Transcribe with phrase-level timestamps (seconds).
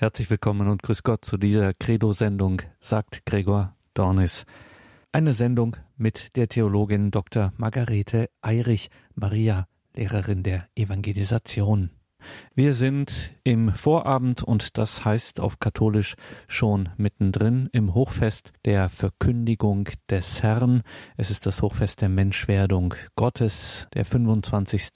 [0.00, 4.46] Herzlich willkommen und grüß Gott zu dieser Credo-Sendung, sagt Gregor Dornis.
[5.12, 7.52] Eine Sendung mit der Theologin Dr.
[7.58, 11.90] Margarete Eirich, Maria, Lehrerin der Evangelisation.
[12.54, 16.14] Wir sind im Vorabend und das heißt auf katholisch
[16.48, 20.80] schon mittendrin im Hochfest der Verkündigung des Herrn.
[21.18, 24.92] Es ist das Hochfest der Menschwerdung Gottes, der 25.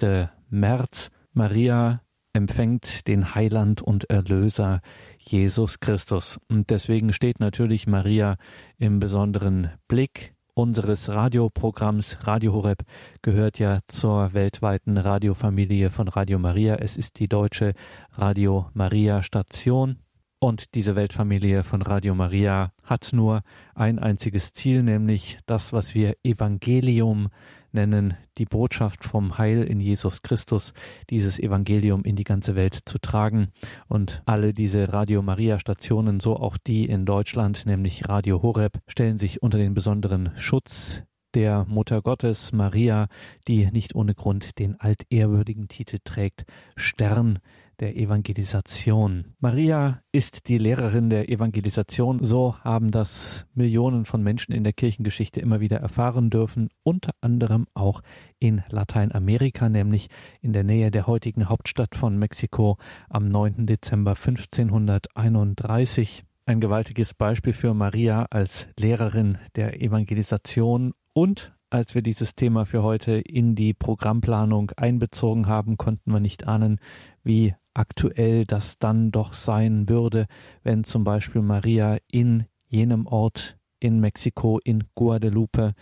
[0.48, 1.11] März.
[1.36, 2.00] Maria
[2.35, 4.83] empfängt den Heiland und Erlöser
[5.19, 6.38] Jesus Christus.
[6.51, 8.37] Und deswegen steht natürlich Maria
[8.77, 12.19] im besonderen Blick unseres Radioprogramms.
[12.27, 12.83] Radio Horeb
[13.23, 16.77] gehört ja zur weltweiten Radiofamilie von Radio Maria.
[16.77, 17.73] Es ist die deutsche
[18.12, 19.98] Radio Maria Station.
[20.41, 23.43] Und diese Weltfamilie von Radio Maria hat nur
[23.74, 27.29] ein einziges Ziel, nämlich das, was wir Evangelium
[27.74, 30.73] nennen, die Botschaft vom Heil in Jesus Christus,
[31.10, 33.48] dieses Evangelium in die ganze Welt zu tragen.
[33.88, 39.18] Und alle diese Radio Maria Stationen, so auch die in Deutschland, nämlich Radio Horeb, stellen
[39.18, 41.02] sich unter den besonderen Schutz
[41.34, 43.09] der Mutter Gottes Maria,
[43.49, 46.45] die nicht ohne Grund den altehrwürdigen Titel trägt,
[46.77, 47.40] Stern
[47.80, 49.35] der Evangelisation.
[49.41, 52.23] Maria ist die Lehrerin der Evangelisation.
[52.23, 57.67] So haben das Millionen von Menschen in der Kirchengeschichte immer wieder erfahren dürfen, unter anderem
[57.75, 58.02] auch
[58.39, 60.09] in Lateinamerika, nämlich
[60.41, 63.67] in der Nähe der heutigen Hauptstadt von Mexiko am 9.
[63.67, 66.25] Dezember 1531.
[66.47, 72.84] Ein gewaltiges Beispiel für Maria als Lehrerin der Evangelisation und als wir dieses Thema für
[72.84, 76.78] heute in die Programmplanung einbezogen haben, konnten wir nicht ahnen,
[77.25, 80.27] wie aktuell das dann doch sein würde,
[80.62, 85.75] wenn zum Beispiel Maria in jenem Ort in Mexiko, in Guadalupe,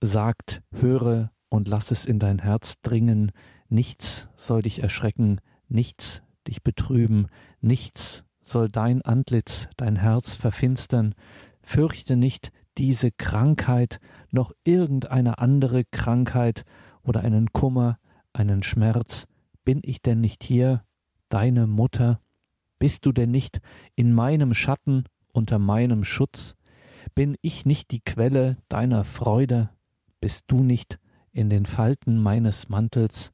[0.00, 3.32] sagt, höre und lass es in dein Herz dringen,
[3.68, 7.26] nichts soll dich erschrecken, nichts dich betrüben,
[7.60, 11.14] nichts soll dein Antlitz, dein Herz verfinstern,
[11.60, 16.64] fürchte nicht diese Krankheit, noch irgendeine andere Krankheit
[17.02, 17.98] oder einen Kummer,
[18.32, 19.26] einen Schmerz,
[19.64, 20.84] bin ich denn nicht hier,
[21.32, 22.20] deine Mutter?
[22.78, 23.60] Bist du denn nicht
[23.94, 26.56] in meinem Schatten unter meinem Schutz?
[27.14, 29.70] Bin ich nicht die Quelle deiner Freude?
[30.20, 30.98] Bist du nicht
[31.32, 33.32] in den Falten meines Mantels?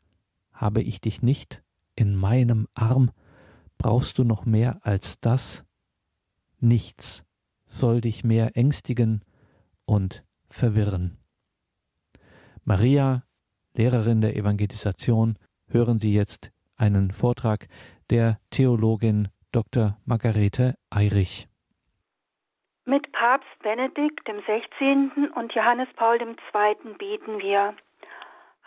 [0.52, 1.62] Habe ich dich nicht
[1.96, 3.10] in meinem Arm?
[3.78, 5.64] Brauchst du noch mehr als das?
[6.60, 7.24] Nichts
[7.66, 9.24] soll dich mehr ängstigen
[9.84, 11.18] und verwirren.
[12.64, 13.24] Maria,
[13.74, 17.66] Lehrerin der Evangelisation, hören Sie jetzt einen Vortrag
[18.10, 19.96] der Theologin Dr.
[20.06, 21.48] Margarete Eirich.
[22.84, 25.28] Mit Papst Benedikt XVI.
[25.34, 26.94] und Johannes Paul II.
[26.94, 27.74] beten wir.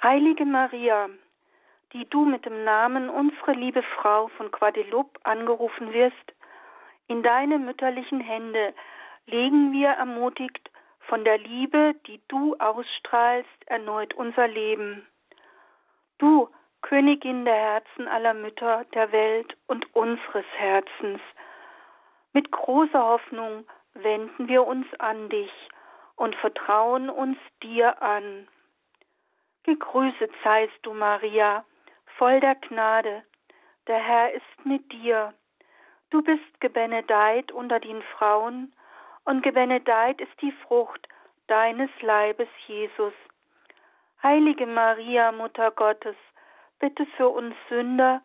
[0.03, 1.09] Heilige Maria,
[1.93, 6.33] die du mit dem Namen unsere liebe Frau von Guadeloupe angerufen wirst,
[7.07, 8.73] in deine mütterlichen Hände
[9.25, 10.69] legen wir ermutigt
[11.07, 15.05] von der Liebe, die du ausstrahlst, erneut unser Leben.
[16.19, 16.47] Du
[16.81, 21.21] Königin der Herzen aller Mütter der Welt und unseres Herzens.
[22.33, 25.51] Mit großer Hoffnung wenden wir uns an dich
[26.15, 28.47] und vertrauen uns dir an.
[29.63, 31.65] Gegrüßet seist du, Maria,
[32.17, 33.23] voll der Gnade,
[33.87, 35.33] der Herr ist mit dir.
[36.09, 38.73] Du bist gebenedeit unter den Frauen,
[39.23, 41.07] und gebenedeit ist die Frucht
[41.47, 43.13] deines Leibes, Jesus.
[44.23, 46.15] Heilige Maria, Mutter Gottes,
[46.81, 48.21] bitte für uns Sünder,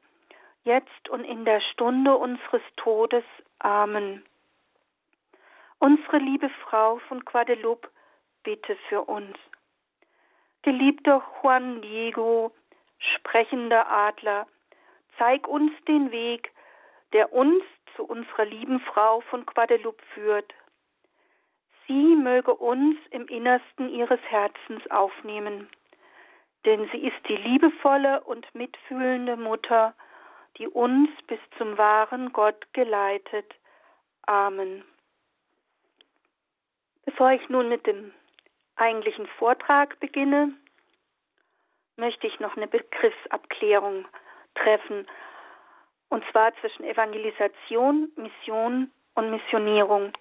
[0.64, 3.24] jetzt und in der Stunde unseres Todes.
[3.60, 4.24] Amen.
[5.78, 7.88] Unsere liebe Frau von Guadeloupe,
[8.42, 9.36] bitte für uns.
[10.62, 12.50] Geliebter Juan Diego,
[12.98, 14.46] sprechender Adler,
[15.18, 16.50] zeig uns den Weg,
[17.12, 17.62] der uns
[17.94, 20.54] zu unserer lieben Frau von Guadeloupe führt.
[21.86, 25.68] Sie möge uns im Innersten ihres Herzens aufnehmen
[26.66, 29.94] denn sie ist die liebevolle und mitfühlende Mutter,
[30.58, 33.54] die uns bis zum wahren Gott geleitet.
[34.22, 34.84] Amen.
[37.04, 38.12] Bevor ich nun mit dem
[38.74, 40.52] eigentlichen Vortrag beginne,
[41.96, 44.06] möchte ich noch eine Begriffsabklärung
[44.54, 45.06] treffen,
[46.08, 50.12] und zwar zwischen Evangelisation, Mission und Missionierung.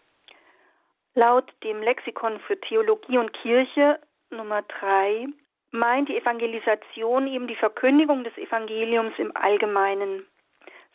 [1.15, 3.99] Laut dem Lexikon für Theologie und Kirche
[4.29, 5.27] Nummer 3
[5.71, 10.25] meint die Evangelisation eben die Verkündigung des Evangeliums im Allgemeinen.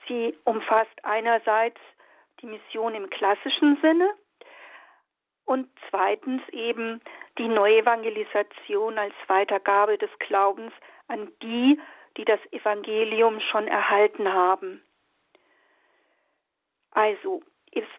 [0.09, 1.81] Sie umfasst einerseits
[2.41, 4.11] die Mission im klassischen Sinne
[5.45, 7.01] und zweitens eben
[7.39, 10.73] die Neuevangelisation als Weitergabe des Glaubens
[11.09, 11.79] an die,
[12.17, 14.83] die das Evangelium schon erhalten haben.
[16.93, 17.43] Also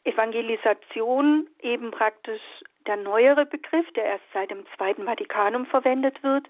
[0.04, 2.42] Evangelisation eben praktisch
[2.88, 6.48] der neuere Begriff, der erst seit dem Zweiten Vatikanum verwendet wird.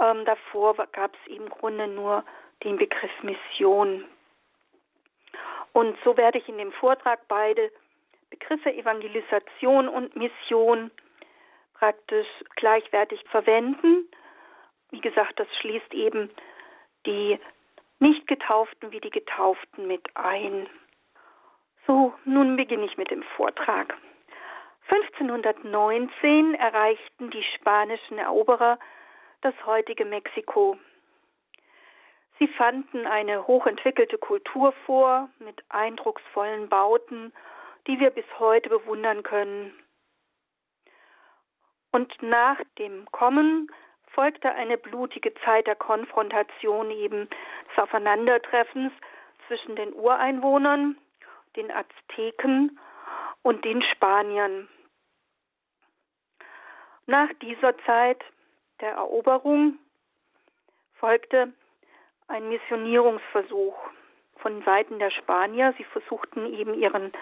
[0.00, 2.24] Ähm, davor gab es im Grunde nur
[2.64, 4.04] den Begriff Mission.
[5.72, 7.70] Und so werde ich in dem Vortrag beide
[8.30, 10.90] Begriffe Evangelisation und Mission
[11.74, 12.26] praktisch
[12.56, 14.08] gleichwertig verwenden.
[14.90, 16.30] Wie gesagt, das schließt eben
[17.04, 17.38] die
[17.98, 20.68] Nicht-Getauften wie die Getauften mit ein.
[21.86, 23.94] So, nun beginne ich mit dem Vortrag.
[24.88, 28.78] 1519 erreichten die spanischen Eroberer
[29.40, 30.78] das heutige Mexiko.
[32.38, 37.32] Sie fanden eine hochentwickelte Kultur vor mit eindrucksvollen Bauten,
[37.86, 39.72] die wir bis heute bewundern können.
[41.92, 43.70] Und nach dem Kommen
[44.12, 47.28] folgte eine blutige Zeit der Konfrontation eben
[47.70, 48.92] des Aufeinandertreffens
[49.46, 50.96] zwischen den Ureinwohnern,
[51.56, 52.78] den Azteken
[53.42, 54.68] und den Spaniern.
[57.06, 58.22] Nach dieser Zeit
[58.80, 59.78] der Eroberung
[60.94, 61.52] folgte
[62.28, 63.76] ein Missionierungsversuch
[64.38, 65.74] von Seiten der Spanier.
[65.78, 67.12] Sie versuchten eben ihren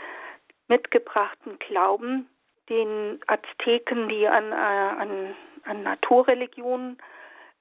[0.68, 2.28] mitgebrachten Glauben
[2.68, 6.98] den Azteken, die an, äh, an, an Naturreligionen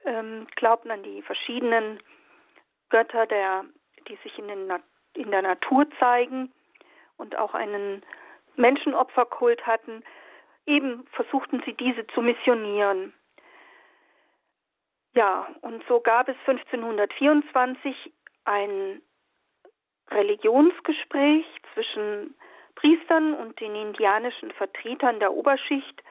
[0.05, 2.01] ähm, glaubten, an die verschiedenen
[2.89, 3.65] Götter, der,
[4.07, 4.71] die sich in, den,
[5.13, 6.53] in der Natur zeigen
[7.17, 8.01] und auch einen
[8.55, 10.03] Menschenopferkult hatten,
[10.65, 13.13] eben versuchten sie diese zu missionieren.
[15.15, 18.11] Ja, und so gab es 1524
[18.45, 19.01] ein
[20.09, 22.35] Religionsgespräch zwischen
[22.75, 26.03] Priestern und den indianischen Vertretern der Oberschicht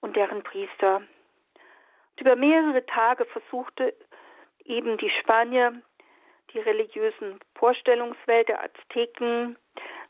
[0.00, 0.96] und deren Priester.
[0.96, 3.94] Und über mehrere Tage versuchte
[4.64, 5.82] eben die Spanier
[6.52, 9.56] die religiösen Vorstellungswelt der Azteken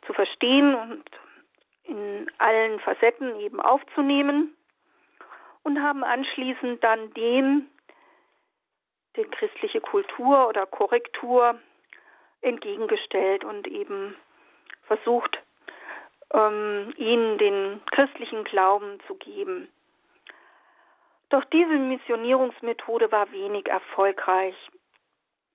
[0.06, 1.04] zu verstehen und
[1.84, 4.56] in allen Facetten eben aufzunehmen
[5.62, 7.68] und haben anschließend dann dem
[9.16, 11.58] die christliche Kultur oder Korrektur
[12.40, 14.16] entgegengestellt und eben
[14.86, 15.38] versucht,
[16.32, 19.68] ähm, ihnen den christlichen Glauben zu geben.
[21.30, 24.54] Doch diese Missionierungsmethode war wenig erfolgreich.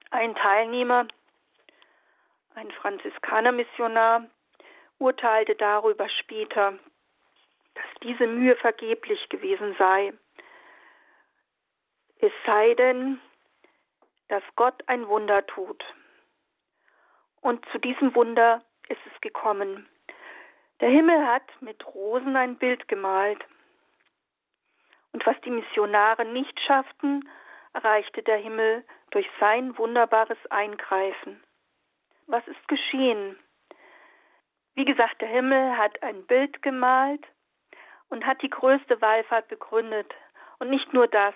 [0.09, 1.07] Ein Teilnehmer,
[2.55, 4.25] ein Franziskanermissionar,
[4.99, 6.77] urteilte darüber später,
[7.73, 10.13] dass diese Mühe vergeblich gewesen sei.
[12.19, 13.19] Es sei denn,
[14.27, 15.83] dass Gott ein Wunder tut.
[17.41, 19.87] Und zu diesem Wunder ist es gekommen.
[20.81, 23.43] Der Himmel hat mit Rosen ein Bild gemalt.
[25.13, 27.27] Und was die Missionare nicht schafften,
[27.73, 31.43] erreichte der Himmel durch sein wunderbares Eingreifen.
[32.27, 33.37] Was ist geschehen?
[34.75, 37.25] Wie gesagt, der Himmel hat ein Bild gemalt
[38.09, 40.13] und hat die größte Wallfahrt begründet.
[40.59, 41.33] Und nicht nur das.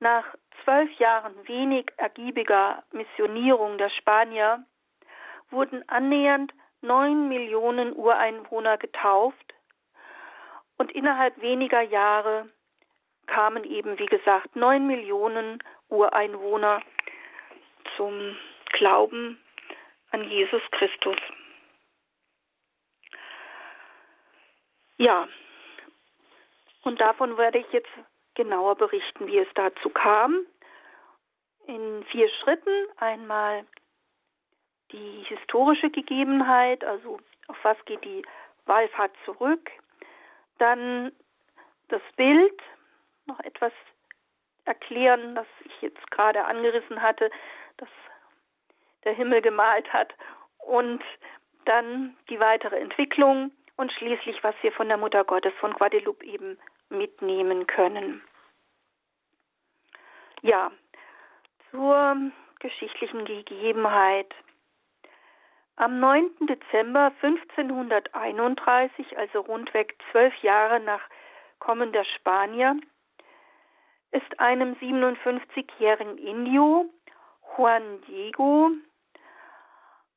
[0.00, 0.24] Nach
[0.64, 4.64] zwölf Jahren wenig ergiebiger Missionierung der Spanier
[5.50, 9.54] wurden annähernd neun Millionen Ureinwohner getauft
[10.78, 12.48] und innerhalb weniger Jahre
[13.26, 16.82] kamen eben, wie gesagt, neun Millionen Ureinwohner
[17.96, 18.36] zum
[18.72, 19.38] Glauben
[20.12, 21.16] an Jesus Christus.
[24.98, 25.28] Ja,
[26.84, 27.90] und davon werde ich jetzt
[28.34, 30.46] genauer berichten, wie es dazu kam.
[31.66, 33.64] In vier Schritten einmal
[34.90, 38.22] die historische Gegebenheit, also auf was geht die
[38.66, 39.70] Wallfahrt zurück,
[40.58, 41.12] dann
[41.88, 42.60] das Bild,
[43.26, 43.72] noch etwas
[44.64, 47.30] erklären, das ich jetzt gerade angerissen hatte,
[47.78, 47.88] das
[49.04, 50.14] der Himmel gemalt hat
[50.58, 51.02] und
[51.64, 56.58] dann die weitere Entwicklung und schließlich, was wir von der Mutter Gottes von Guadeloupe eben
[56.88, 58.22] mitnehmen können.
[60.42, 60.70] Ja,
[61.70, 62.16] zur
[62.60, 64.32] geschichtlichen Gegebenheit.
[65.76, 66.30] Am 9.
[66.42, 71.00] Dezember 1531, also rundweg zwölf Jahre nach
[71.58, 72.76] Kommen der Spanier,
[74.10, 76.86] ist einem 57-jährigen Indio,
[77.56, 78.70] Juan Diego,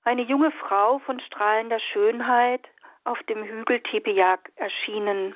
[0.05, 2.61] eine junge Frau von strahlender Schönheit
[3.03, 5.35] auf dem Hügel Tepeyac erschienen.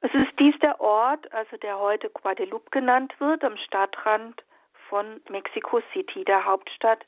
[0.00, 4.42] Es ist dies der Ort, also der heute Guadeloupe genannt wird, am Stadtrand
[4.88, 7.06] von Mexico City, der Hauptstadt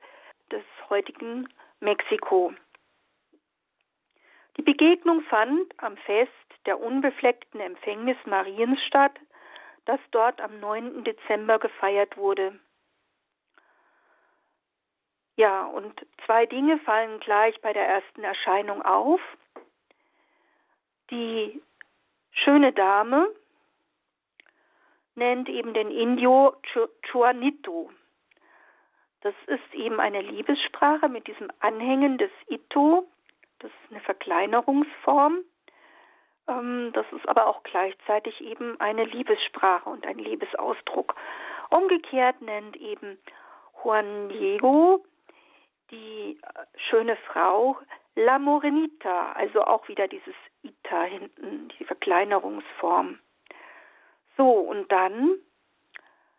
[0.52, 1.48] des heutigen
[1.80, 2.54] Mexiko.
[4.56, 6.30] Die Begegnung fand am Fest
[6.66, 9.18] der unbefleckten Empfängnis Mariens statt,
[9.86, 11.02] das dort am 9.
[11.02, 12.58] Dezember gefeiert wurde.
[15.36, 19.20] Ja, und zwei Dinge fallen gleich bei der ersten Erscheinung auf.
[21.10, 21.60] Die
[22.30, 23.28] schöne Dame
[25.16, 26.54] nennt eben den Indio
[27.02, 27.90] Chuanito.
[29.22, 33.08] Das ist eben eine Liebessprache mit diesem Anhängen des Ito.
[33.58, 35.38] Das ist eine Verkleinerungsform.
[36.46, 41.14] Ähm, das ist aber auch gleichzeitig eben eine Liebessprache und ein Liebesausdruck.
[41.70, 43.18] Umgekehrt nennt eben
[43.82, 45.04] Juan Diego
[45.94, 47.78] die äh, schöne Frau
[48.16, 53.18] La Morenita, also auch wieder dieses Ita hinten, die Verkleinerungsform.
[54.36, 55.36] So, und dann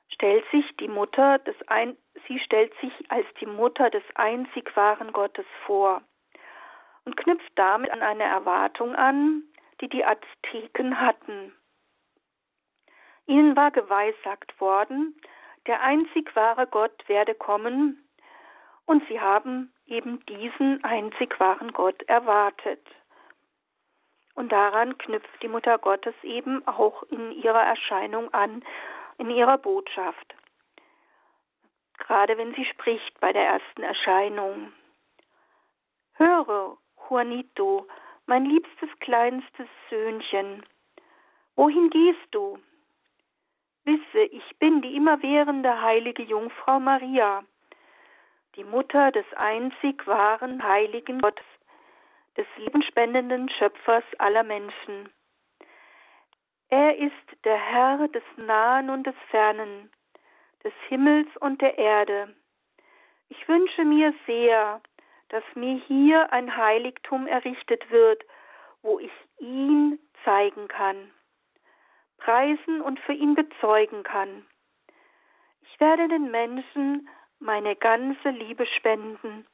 [0.09, 1.97] stellt sich die Mutter des ein,
[2.27, 6.01] sie stellt sich als die Mutter des einzig wahren Gottes vor
[7.03, 9.43] und knüpft damit an eine Erwartung an,
[9.81, 11.53] die die Azteken hatten.
[13.27, 15.19] Ihnen war geweissagt worden,
[15.67, 18.04] der einzig wahre Gott werde kommen,
[18.85, 22.85] und sie haben eben diesen einzig wahren Gott erwartet.
[24.35, 28.63] Und daran knüpft die Mutter Gottes eben auch in ihrer Erscheinung an,
[29.17, 30.35] in ihrer Botschaft.
[31.97, 34.73] Gerade wenn sie spricht bei der ersten Erscheinung.
[36.13, 36.77] Höre,
[37.09, 37.87] Juanito,
[38.25, 40.65] mein liebstes kleinstes Söhnchen,
[41.55, 42.59] wohin gehst du?
[43.85, 47.43] Wisse, ich bin die immerwährende heilige Jungfrau Maria,
[48.55, 51.45] die Mutter des einzig wahren heiligen Gottes,
[52.37, 55.09] des lebenspendenden Schöpfers aller Menschen.
[56.69, 59.91] Er ist der Herr des Nahen und des Fernen,
[60.63, 62.35] des Himmels und der Erde.
[63.29, 64.81] Ich wünsche mir sehr,
[65.29, 68.23] dass mir hier ein Heiligtum errichtet wird,
[68.81, 71.11] wo ich ihn zeigen kann,
[72.17, 74.45] preisen und für ihn bezeugen kann.
[75.61, 79.45] Ich werde den Menschen meine ganze Liebe spenden,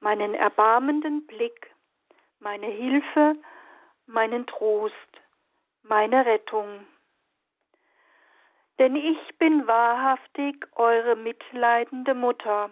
[0.00, 1.70] meinen erbarmenden Blick,
[2.38, 3.36] meine Hilfe,
[4.06, 4.94] meinen Trost,
[5.82, 6.86] meine Rettung.
[8.78, 12.70] Denn ich bin wahrhaftig eure mitleidende Mutter,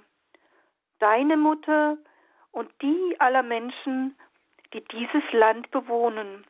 [0.98, 1.98] deine Mutter
[2.50, 4.18] und die aller Menschen,
[4.72, 6.46] die dieses Land bewohnen,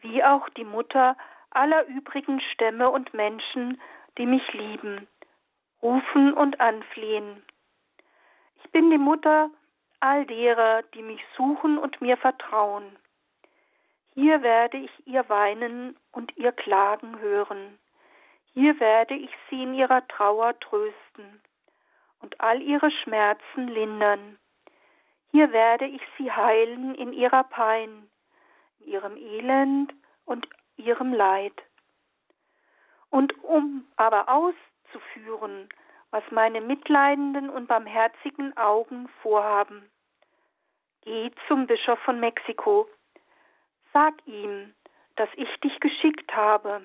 [0.00, 1.16] wie auch die Mutter
[1.50, 3.80] aller übrigen Stämme und Menschen,
[4.18, 5.06] die mich lieben
[5.82, 7.42] rufen und anflehen.
[8.62, 9.50] Ich bin die Mutter
[10.00, 12.96] all derer, die mich suchen und mir vertrauen.
[14.14, 17.78] Hier werde ich ihr Weinen und ihr Klagen hören.
[18.52, 21.40] Hier werde ich sie in ihrer Trauer trösten
[22.20, 24.38] und all ihre Schmerzen lindern.
[25.30, 28.10] Hier werde ich sie heilen in ihrer Pein,
[28.80, 29.94] in ihrem Elend
[30.24, 31.54] und ihrem Leid.
[33.10, 34.54] Und um aber aus
[34.90, 35.68] auszuführen,
[36.10, 39.90] was meine mitleidenden und barmherzigen Augen vorhaben.
[41.02, 42.88] Geh zum Bischof von Mexiko,
[43.92, 44.74] sag ihm,
[45.16, 46.82] dass ich dich geschickt habe,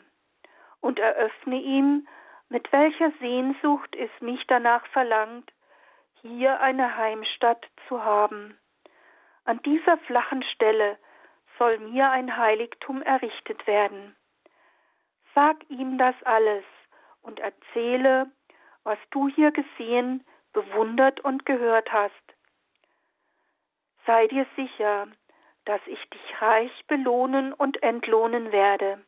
[0.82, 2.08] und eröffne ihm,
[2.50, 5.52] mit welcher Sehnsucht es mich danach verlangt,
[6.22, 8.58] hier eine Heimstatt zu haben.
[9.46, 10.98] An dieser flachen Stelle
[11.58, 14.16] soll mir ein Heiligtum errichtet werden.
[15.34, 16.64] Sag ihm das alles,
[17.26, 18.32] und erzähle,
[18.84, 22.14] was du hier gesehen, bewundert und gehört hast.
[24.06, 25.08] Sei dir sicher,
[25.66, 29.04] dass ich dich reich belohnen und entlohnen werde.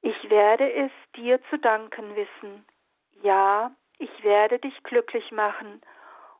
[0.00, 2.66] Ich werde es dir zu danken wissen.
[3.22, 5.82] Ja, ich werde dich glücklich machen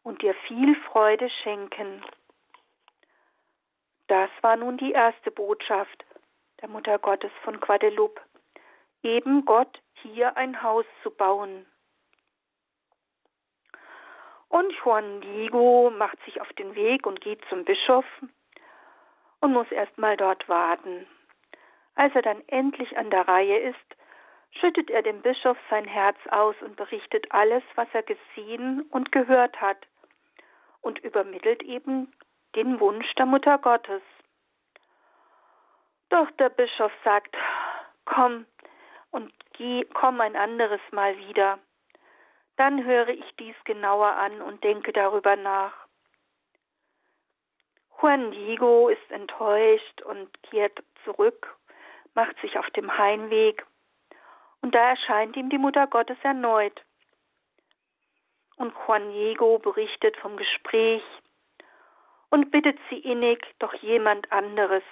[0.03, 2.03] und dir viel Freude schenken.
[4.09, 6.05] Das war nun die erste Botschaft
[6.61, 8.21] der Mutter Gottes von Guadeloupe
[9.03, 11.67] eben Gott hier ein Haus zu bauen.
[14.49, 18.05] Und Juan Diego macht sich auf den Weg und geht zum Bischof
[19.41, 21.07] und muss erstmal dort warten.
[21.95, 23.97] Als er dann endlich an der Reihe ist,
[24.61, 29.61] schüttet er dem Bischof sein Herz aus und berichtet alles, was er gesehen und gehört
[29.61, 29.79] hat
[30.81, 32.13] und übermittelt eben
[32.55, 34.03] den Wunsch der Mutter Gottes.
[36.11, 37.35] Doch der Bischof sagt,
[38.05, 38.45] komm,
[39.13, 41.59] und geh, komm ein anderes Mal wieder.
[42.57, 45.73] Dann höre ich dies genauer an und denke darüber nach.
[48.01, 51.57] Juan Diego ist enttäuscht und kehrt zurück,
[52.15, 53.65] macht sich auf dem Heimweg,
[54.61, 56.83] und da erscheint ihm die Mutter Gottes erneut.
[58.57, 61.03] Und Juan Diego berichtet vom Gespräch
[62.31, 64.85] und bittet sie innig, doch jemand anderes,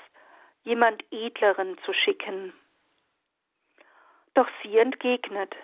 [0.62, 2.52] jemand Edleren zu schicken.
[4.34, 5.54] Doch sie entgegnet,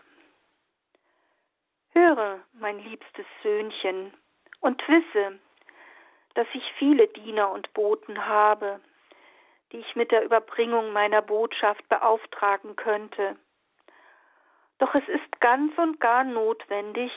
[1.92, 4.12] Höre, mein liebstes Söhnchen,
[4.60, 5.38] und wisse,
[6.34, 8.80] dass ich viele Diener und Boten habe,
[9.72, 13.36] die ich mit der Überbringung meiner Botschaft beauftragen könnte.
[14.78, 17.10] Doch es ist ganz und gar notwendig,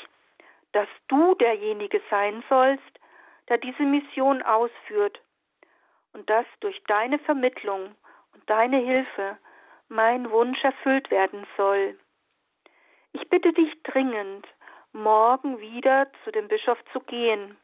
[0.71, 2.99] dass du derjenige sein sollst,
[3.49, 5.19] der diese Mission ausführt
[6.13, 7.95] und dass durch deine Vermittlung
[8.33, 9.37] und deine Hilfe
[9.89, 11.97] mein Wunsch erfüllt werden soll.
[13.11, 14.47] Ich bitte dich dringend,
[14.93, 17.57] morgen wieder zu dem Bischof zu gehen.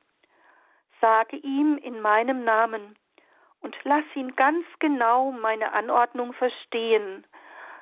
[1.02, 2.98] Sage ihm in meinem Namen
[3.62, 7.26] und lass ihn ganz genau meine Anordnung verstehen,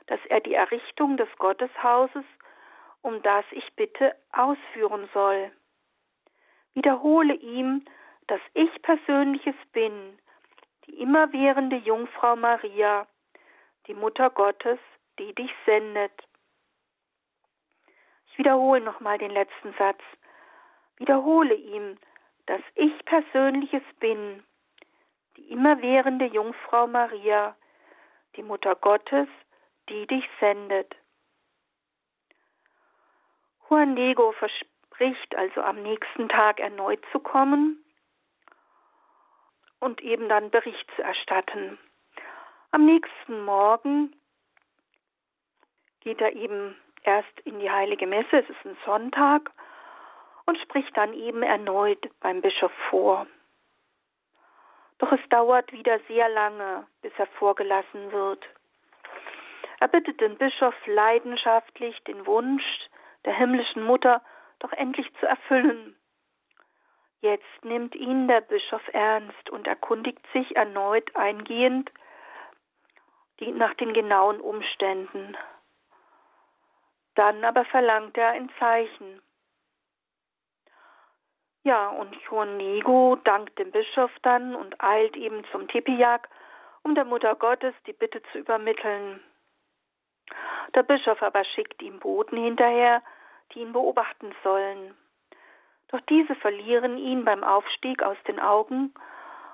[0.07, 2.25] dass er die Errichtung des Gotteshauses,
[3.01, 5.51] um das ich bitte, ausführen soll.
[6.73, 7.85] Wiederhole ihm,
[8.27, 10.17] dass ich persönliches bin,
[10.85, 13.07] die immerwährende Jungfrau Maria,
[13.87, 14.79] die Mutter Gottes,
[15.19, 16.11] die dich sendet.
[18.27, 20.01] Ich wiederhole nochmal den letzten Satz.
[20.97, 21.97] Wiederhole ihm,
[22.45, 24.43] dass ich persönliches bin,
[25.37, 27.55] die immerwährende Jungfrau Maria,
[28.35, 29.27] die Mutter Gottes,
[29.89, 30.95] die dich sendet.
[33.69, 37.83] Juan Diego verspricht also am nächsten Tag erneut zu kommen
[39.79, 41.77] und eben dann Bericht zu erstatten.
[42.74, 44.15] Am nächsten Morgen
[46.00, 49.51] geht er eben erst in die heilige Messe, es ist ein Sonntag,
[50.48, 53.27] und spricht dann eben erneut beim Bischof vor.
[54.98, 58.44] Doch es dauert wieder sehr lange, bis er vorgelassen wird.
[59.80, 62.65] Er bittet den Bischof leidenschaftlich, den Wunsch
[63.24, 64.20] der himmlischen Mutter
[64.58, 65.96] doch endlich zu erfüllen.
[67.22, 71.92] Jetzt nimmt ihn der Bischof ernst und erkundigt sich erneut eingehend
[73.43, 75.38] die, nach den genauen Umständen.
[77.15, 79.21] Dann aber verlangt er ein Zeichen.
[81.63, 86.27] Ja, und Juan Nego dankt dem Bischof dann und eilt eben zum Tepiak,
[86.83, 89.24] um der Mutter Gottes die Bitte zu übermitteln.
[90.75, 93.01] Der Bischof aber schickt ihm Boten hinterher,
[93.53, 94.96] die ihn beobachten sollen.
[95.89, 98.94] Doch diese verlieren ihn beim Aufstieg aus den Augen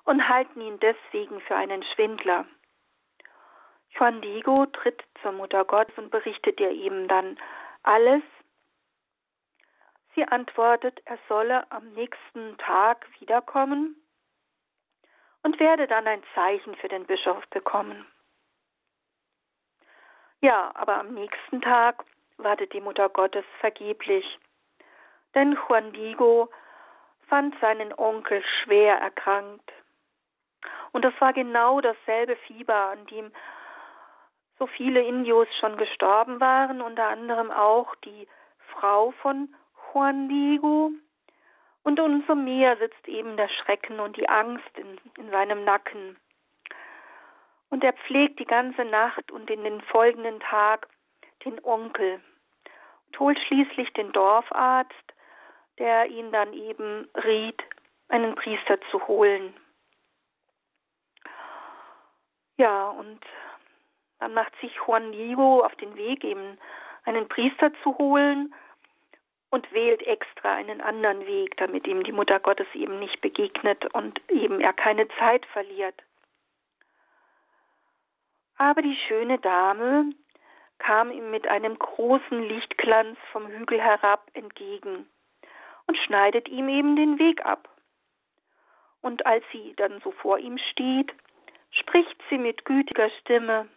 [0.06, 2.46] und halten ihn deswegen für einen Schwindler.
[3.98, 7.38] Juan Diego tritt zur Mutter Gottes und berichtet ihr ihm dann
[7.84, 8.24] alles.
[10.16, 13.96] Sie antwortet, er solle am nächsten Tag wiederkommen
[15.44, 18.06] und werde dann ein Zeichen für den Bischof bekommen.
[20.42, 22.04] Ja, aber am nächsten Tag
[22.38, 24.40] wartet die Mutter Gottes vergeblich,
[25.36, 26.50] denn Juan Diego
[27.28, 29.72] fand seinen Onkel schwer erkrankt.
[30.92, 33.32] Und das war genau dasselbe Fieber, an dem
[34.60, 38.28] so viele Indios schon gestorben waren, unter anderem auch die
[38.74, 39.56] Frau von
[39.94, 40.92] Juan Diego.
[41.84, 46.18] Und umso mehr sitzt eben der Schrecken und die Angst in, in seinem Nacken.
[47.70, 50.88] Und er pflegt die ganze Nacht und in den folgenden Tag
[51.46, 52.22] den Onkel
[53.08, 54.94] und holt schließlich den Dorfarzt,
[55.78, 57.64] der ihn dann eben riet,
[58.10, 59.54] einen Priester zu holen.
[62.58, 63.22] Ja, und
[64.20, 66.58] dann macht sich Juan Diego auf den Weg, eben
[67.06, 68.54] einen Priester zu holen
[69.50, 74.22] und wählt extra einen anderen Weg, damit ihm die Mutter Gottes eben nicht begegnet und
[74.30, 75.96] eben er keine Zeit verliert.
[78.58, 80.12] Aber die schöne Dame
[80.78, 85.10] kam ihm mit einem großen Lichtglanz vom Hügel herab entgegen
[85.88, 87.70] und schneidet ihm eben den Weg ab.
[89.02, 91.14] Und als sie dann so vor ihm steht,
[91.72, 93.70] spricht sie mit gütiger Stimme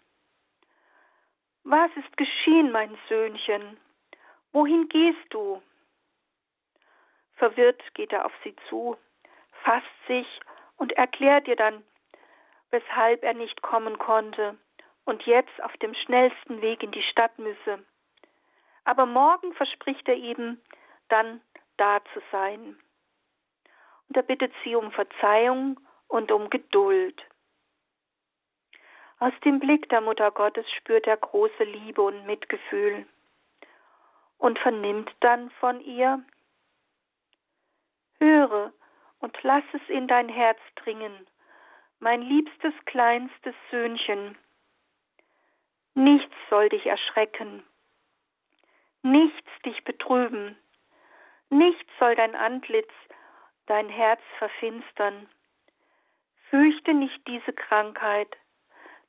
[1.72, 3.80] Was ist geschehen, mein Söhnchen?
[4.52, 5.62] Wohin gehst du?
[7.36, 8.98] Verwirrt geht er auf sie zu,
[9.64, 10.26] fasst sich
[10.76, 11.82] und erklärt ihr dann,
[12.72, 14.58] weshalb er nicht kommen konnte
[15.06, 17.82] und jetzt auf dem schnellsten Weg in die Stadt müsse.
[18.84, 20.60] Aber morgen verspricht er eben,
[21.08, 21.40] dann
[21.78, 22.78] da zu sein.
[24.10, 27.24] Und er bittet sie um Verzeihung und um Geduld.
[29.22, 33.06] Aus dem Blick der Mutter Gottes spürt er große Liebe und Mitgefühl
[34.38, 36.24] und vernimmt dann von ihr,
[38.20, 38.72] Höre
[39.20, 41.28] und lass es in dein Herz dringen,
[42.00, 44.36] mein liebstes kleinstes Söhnchen,
[45.94, 47.62] Nichts soll dich erschrecken,
[49.02, 50.58] nichts dich betrüben,
[51.48, 52.90] nichts soll dein Antlitz,
[53.66, 55.28] dein Herz verfinstern.
[56.50, 58.36] Fürchte nicht diese Krankheit,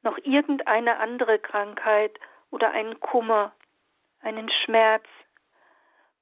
[0.03, 2.19] noch irgendeine andere Krankheit
[2.51, 3.53] oder einen Kummer,
[4.21, 5.05] einen Schmerz.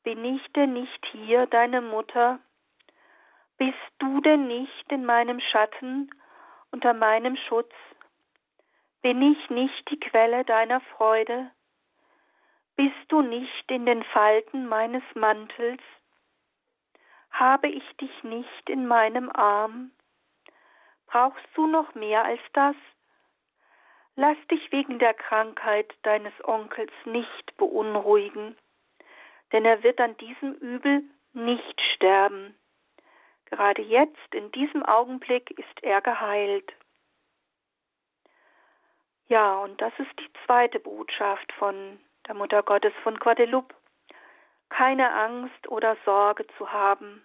[0.04, 2.40] Bin ich denn nicht hier, deine Mutter?
[3.58, 6.10] Bist du denn nicht in meinem Schatten,
[6.72, 7.72] unter meinem Schutz?
[9.02, 11.52] Bin ich nicht die Quelle deiner Freude?
[12.76, 15.82] Bist du nicht in den Falten meines Mantels?
[17.32, 19.92] Habe ich dich nicht in meinem Arm?
[21.08, 22.76] Brauchst du noch mehr als das?
[24.16, 28.58] Lass dich wegen der Krankheit deines Onkels nicht beunruhigen,
[29.52, 32.56] denn er wird an diesem Übel nicht sterben.
[33.46, 36.72] Gerade jetzt, in diesem Augenblick, ist er geheilt.
[39.28, 43.74] Ja, und das ist die zweite Botschaft von der Mutter Gottes von Guadeloupe.
[44.70, 47.24] Keine Angst oder Sorge zu haben.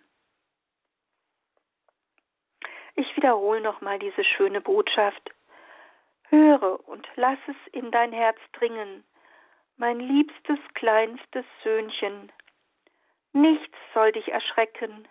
[2.94, 5.35] Ich wiederhole nochmal diese schöne Botschaft.
[6.28, 9.04] Höre und lass es in dein Herz dringen,
[9.76, 12.32] mein liebstes, kleinstes Söhnchen.
[13.32, 15.06] Nichts soll dich erschrecken,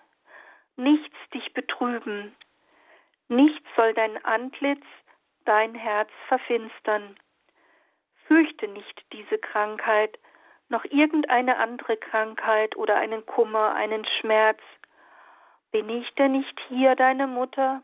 [0.76, 2.36] nichts dich betrüben,
[3.28, 4.86] nichts soll dein Antlitz,
[5.46, 7.16] dein Herz verfinstern.
[8.28, 10.18] Fürchte nicht diese Krankheit,
[10.70, 14.60] noch irgendeine andere Krankheit oder einen Kummer, einen Schmerz.
[15.72, 17.84] Bin ich denn nicht hier, deine Mutter?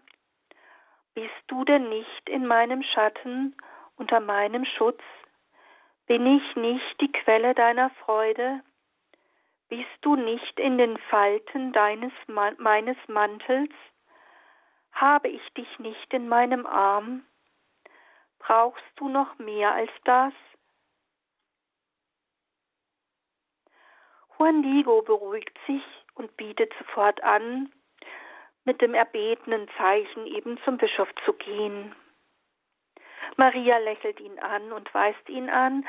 [1.13, 3.55] Bist du denn nicht in meinem Schatten,
[3.97, 5.01] unter meinem Schutz?
[6.07, 8.63] Bin ich nicht die Quelle deiner Freude?
[9.67, 13.71] Bist du nicht in den Falten deines meines Mantels?
[14.93, 17.25] Habe ich dich nicht in meinem Arm?
[18.39, 20.33] Brauchst du noch mehr als das?
[24.37, 25.83] Juan Diego beruhigt sich
[26.15, 27.71] und bietet sofort an,
[28.65, 31.95] mit dem erbetenen Zeichen eben zum Bischof zu gehen.
[33.37, 35.85] Maria lächelt ihn an und weist ihn an,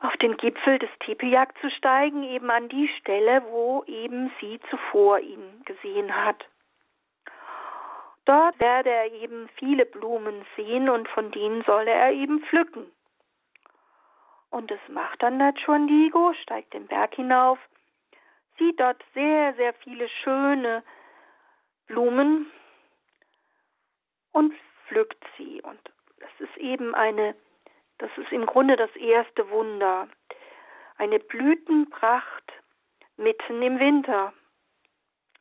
[0.00, 5.18] auf den Gipfel des Tepeyac zu steigen, eben an die Stelle, wo eben sie zuvor
[5.20, 6.46] ihn gesehen hat.
[8.24, 12.90] Dort werde er eben viele Blumen sehen und von denen solle er eben pflücken.
[14.50, 17.58] Und das macht dann der Chondigo, steigt den Berg hinauf,
[18.58, 20.82] sieht dort sehr, sehr viele schöne
[21.90, 22.46] Blumen
[24.32, 24.54] und
[24.86, 25.60] pflückt sie.
[25.62, 25.80] Und
[26.18, 27.34] das ist eben eine
[28.00, 30.08] das ist im Grunde das erste Wunder.
[30.96, 32.50] Eine Blütenpracht
[33.18, 34.32] mitten im Winter.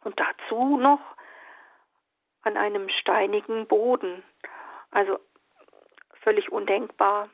[0.04, 1.00] Und dazu noch
[2.42, 4.24] an einem steinigen Boden.
[4.92, 5.20] Also
[6.22, 7.30] völlig undenkbar.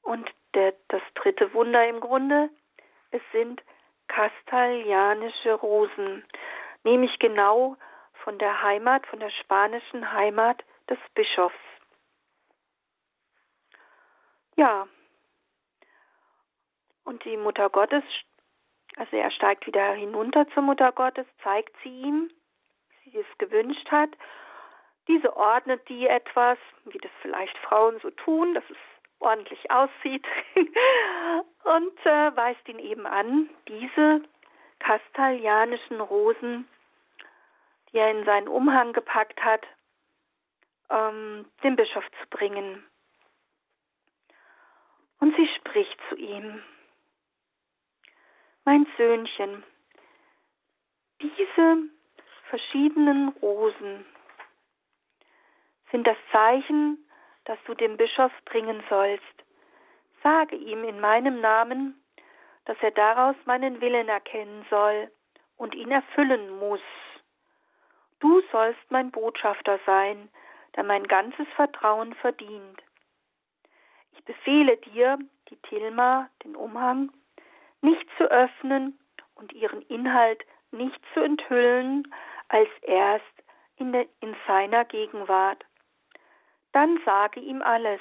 [0.00, 2.48] Und der, das dritte Wunder im Grunde,
[3.10, 3.62] es sind
[4.08, 6.24] kastalianische Rosen,
[6.84, 7.76] nämlich genau
[8.24, 11.54] von der Heimat, von der spanischen Heimat des Bischofs.
[14.56, 14.86] Ja.
[17.04, 18.04] Und die Mutter Gottes,
[18.96, 22.30] also er steigt wieder hinunter zur Mutter Gottes, zeigt sie ihm,
[23.04, 24.10] wie sie es gewünscht hat.
[25.08, 28.76] Diese ordnet die etwas, wie das vielleicht Frauen so tun, dass es
[29.18, 30.26] ordentlich aussieht,
[31.64, 34.22] und äh, weist ihn eben an, diese
[34.78, 36.68] kastalianischen Rosen,
[37.92, 39.66] die er in seinen Umhang gepackt hat,
[40.90, 42.84] ähm, dem Bischof zu bringen.
[45.20, 46.62] Und sie spricht zu ihm,
[48.64, 49.64] mein Söhnchen,
[51.20, 51.78] diese
[52.48, 54.04] verschiedenen Rosen
[55.90, 57.06] sind das Zeichen,
[57.44, 59.24] das du dem Bischof bringen sollst.
[60.22, 62.02] Sage ihm in meinem Namen,
[62.64, 65.10] dass er daraus meinen Willen erkennen soll
[65.56, 66.80] und ihn erfüllen muss.
[68.22, 70.28] Du sollst mein Botschafter sein,
[70.76, 72.80] der mein ganzes Vertrauen verdient.
[74.12, 75.18] Ich befehle dir,
[75.50, 77.10] die Tilma, den Umhang,
[77.80, 78.96] nicht zu öffnen
[79.34, 82.14] und ihren Inhalt nicht zu enthüllen,
[82.46, 83.42] als erst
[83.74, 85.64] in, de, in seiner Gegenwart.
[86.70, 88.00] Dann sage ihm alles.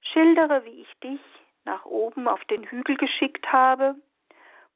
[0.00, 1.20] Schildere, wie ich dich
[1.64, 3.94] nach oben auf den Hügel geschickt habe,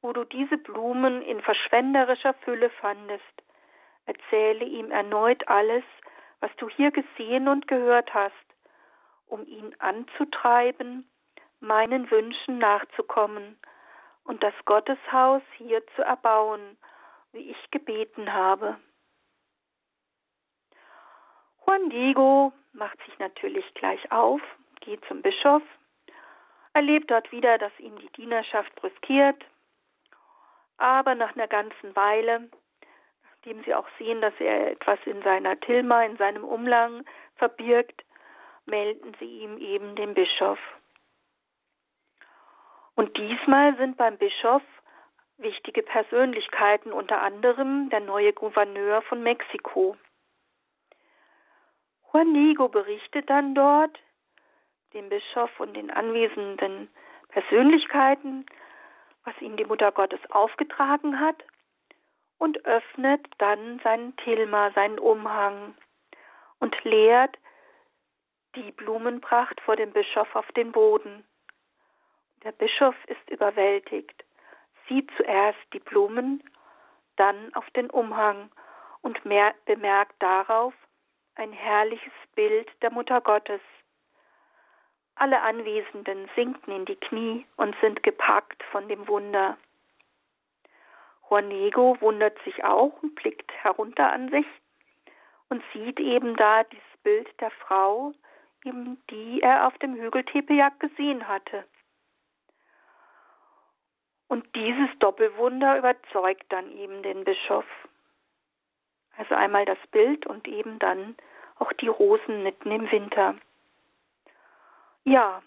[0.01, 3.43] wo du diese Blumen in verschwenderischer Fülle fandest.
[4.07, 5.83] Erzähle ihm erneut alles,
[6.39, 8.33] was du hier gesehen und gehört hast
[9.27, 11.09] um ihn anzutreiben,
[11.59, 13.59] meinen Wünschen nachzukommen
[14.23, 16.77] und das Gotteshaus hier zu erbauen,
[17.31, 18.77] wie ich gebeten habe.
[21.65, 24.41] Juan Diego macht sich natürlich gleich auf,
[24.79, 25.63] geht zum Bischof,
[26.73, 29.43] erlebt dort wieder, dass ihm die Dienerschaft brüskiert,
[30.77, 32.49] aber nach einer ganzen Weile,
[33.37, 38.03] nachdem sie auch sehen, dass er etwas in seiner Tilma, in seinem Umlang verbirgt,
[38.65, 40.59] melden sie ihm eben den Bischof.
[42.95, 44.63] Und diesmal sind beim Bischof
[45.37, 49.95] wichtige Persönlichkeiten, unter anderem der neue Gouverneur von Mexiko.
[52.11, 53.97] Juan Diego berichtet dann dort
[54.93, 56.89] dem Bischof und den anwesenden
[57.29, 58.45] Persönlichkeiten,
[59.25, 61.43] was ihm die Mutter Gottes aufgetragen hat
[62.37, 65.75] und öffnet dann seinen Tilma, seinen Umhang
[66.59, 67.37] und leert
[68.55, 71.23] die Blumenpracht vor dem Bischof auf den Boden.
[72.43, 74.23] Der Bischof ist überwältigt,
[74.87, 76.43] sieht zuerst die Blumen,
[77.15, 78.51] dann auf den Umhang
[79.01, 79.21] und
[79.65, 80.73] bemerkt darauf
[81.35, 83.61] ein herrliches Bild der Mutter Gottes.
[85.15, 89.57] Alle Anwesenden sinken in die Knie und sind gepackt von dem Wunder.
[91.29, 94.45] Juanego wundert sich auch und blickt herunter an sich
[95.49, 98.13] und sieht eben da dieses Bild der Frau,
[98.63, 101.65] eben die er auf dem Hügel Tepeyac gesehen hatte.
[104.27, 107.65] Und dieses Doppelwunder überzeugt dann eben den Bischof.
[109.17, 111.15] Also einmal das Bild und eben dann
[111.59, 113.35] auch die Rosen mitten im Winter.
[115.05, 115.41] Ja,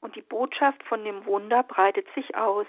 [0.00, 2.66] und die Botschaft von dem Wunder breitet sich aus.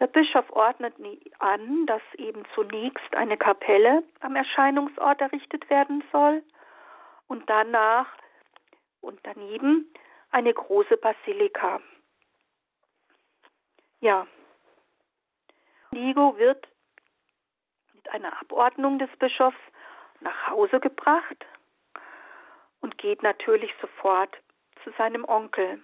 [0.00, 0.94] Der Bischof ordnet
[1.38, 6.42] an, dass eben zunächst eine Kapelle am Erscheinungsort errichtet werden soll
[7.28, 8.08] und danach
[9.02, 9.92] und daneben
[10.30, 11.80] eine große Basilika.
[14.00, 14.26] Ja,
[15.90, 16.66] Ligo wird
[17.92, 19.58] mit einer Abordnung des Bischofs
[20.20, 21.44] nach Hause gebracht
[22.80, 24.34] und geht natürlich sofort
[24.82, 25.82] zu seinem Onkel,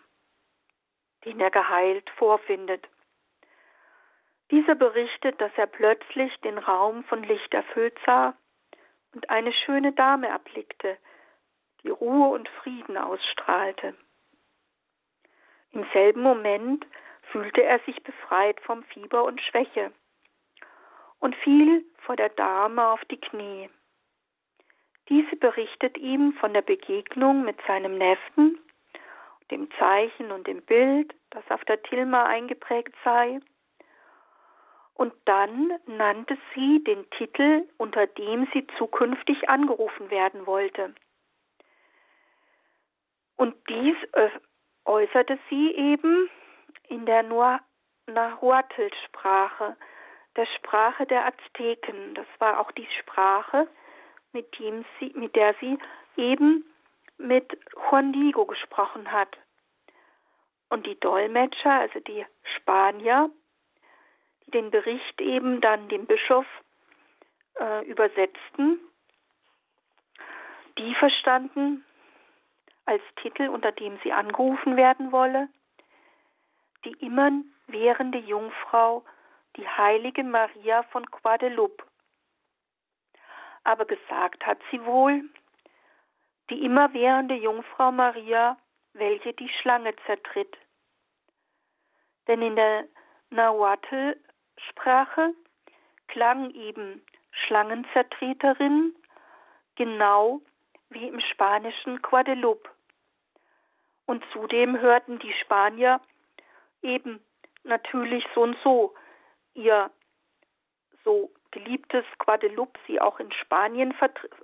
[1.26, 2.88] den er geheilt vorfindet.
[4.50, 8.34] Dieser berichtet, dass er plötzlich den Raum von Licht erfüllt sah
[9.12, 10.96] und eine schöne Dame erblickte,
[11.82, 13.94] die Ruhe und Frieden ausstrahlte.
[15.72, 16.86] Im selben Moment
[17.32, 19.92] fühlte er sich befreit vom Fieber und Schwäche
[21.18, 23.68] und fiel vor der Dame auf die Knie.
[25.08, 28.58] Diese berichtet ihm von der Begegnung mit seinem Neffen,
[29.50, 33.40] dem Zeichen und dem Bild, das auf der Tilma eingeprägt sei,
[34.96, 40.94] und dann nannte sie den Titel, unter dem sie zukünftig angerufen werden wollte.
[43.36, 43.96] Und dies
[44.86, 46.30] äußerte sie eben
[46.88, 47.22] in der
[48.06, 49.76] Nahuatl-Sprache,
[50.36, 52.14] der Sprache der Azteken.
[52.14, 53.68] Das war auch die Sprache,
[54.32, 54.46] mit,
[54.98, 55.78] sie, mit der sie
[56.16, 56.64] eben
[57.18, 59.36] mit Juan Diego gesprochen hat.
[60.70, 62.24] Und die Dolmetscher, also die
[62.56, 63.30] Spanier,
[64.46, 66.46] den Bericht eben dann dem Bischof
[67.58, 68.80] äh, übersetzten,
[70.78, 71.84] die verstanden
[72.84, 75.48] als Titel, unter dem sie angerufen werden wolle,
[76.84, 79.04] die immerwährende Jungfrau,
[79.56, 81.84] die heilige Maria von Guadeloupe.
[83.64, 85.24] Aber gesagt hat sie wohl,
[86.50, 88.56] die immerwährende Jungfrau Maria,
[88.92, 90.56] welche die Schlange zertritt.
[92.28, 92.86] Denn in der
[93.30, 94.16] Nahuatl
[94.58, 95.34] Sprache
[96.08, 98.94] klang eben Schlangenzertreterin
[99.76, 100.40] genau
[100.90, 102.70] wie im spanischen Guadeloupe.
[104.06, 106.00] Und zudem hörten die Spanier
[106.82, 107.20] eben
[107.64, 108.94] natürlich so und so
[109.54, 109.90] ihr
[111.04, 113.94] so geliebtes Guadeloupe, sie auch in Spanien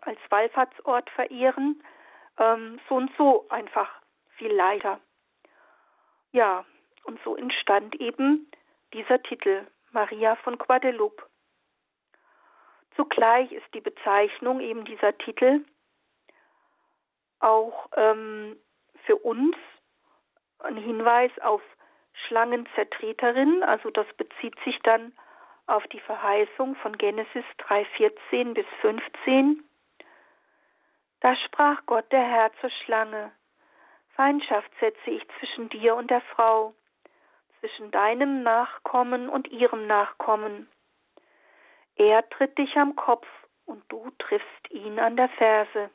[0.03, 1.83] als Wallfahrtsort verehren,
[2.39, 3.91] ähm, so und so einfach
[4.37, 5.01] viel leichter.
[6.33, 6.65] Ja,
[7.05, 8.51] und so entstand eben
[8.95, 11.25] dieser Titel Maria von Guadeloupe.
[12.97, 15.65] Zugleich ist die Bezeichnung eben dieser Titel
[17.41, 18.57] auch ähm,
[19.05, 19.57] für uns
[20.61, 21.63] ein Hinweis auf
[22.27, 25.13] Schlangenzertreterin, also das bezieht sich dann
[25.67, 29.65] auf die Verheißung von Genesis 3,14 bis 15.
[31.21, 33.33] Da sprach Gott der Herr zur Schlange,
[34.15, 36.75] Feindschaft setze ich zwischen dir und der Frau,
[37.63, 40.69] zwischen deinem Nachkommen und ihrem Nachkommen.
[41.95, 43.27] Er tritt dich am Kopf
[43.67, 45.91] und du triffst ihn an der Ferse.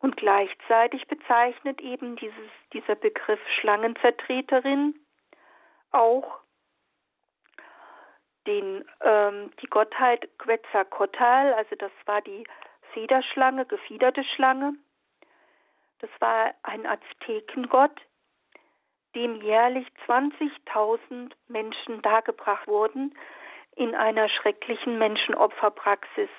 [0.00, 4.98] Und gleichzeitig bezeichnet eben dieses, dieser Begriff Schlangenzertreterin
[5.92, 6.40] auch
[8.48, 12.44] den, ähm, die Gottheit Quetzalcoatl, also das war die
[12.92, 14.74] Federschlange, gefiederte Schlange.
[16.00, 18.00] Das war ein Aztekengott,
[19.14, 23.14] dem jährlich 20.000 Menschen dargebracht wurden
[23.76, 26.30] in einer schrecklichen Menschenopferpraxis.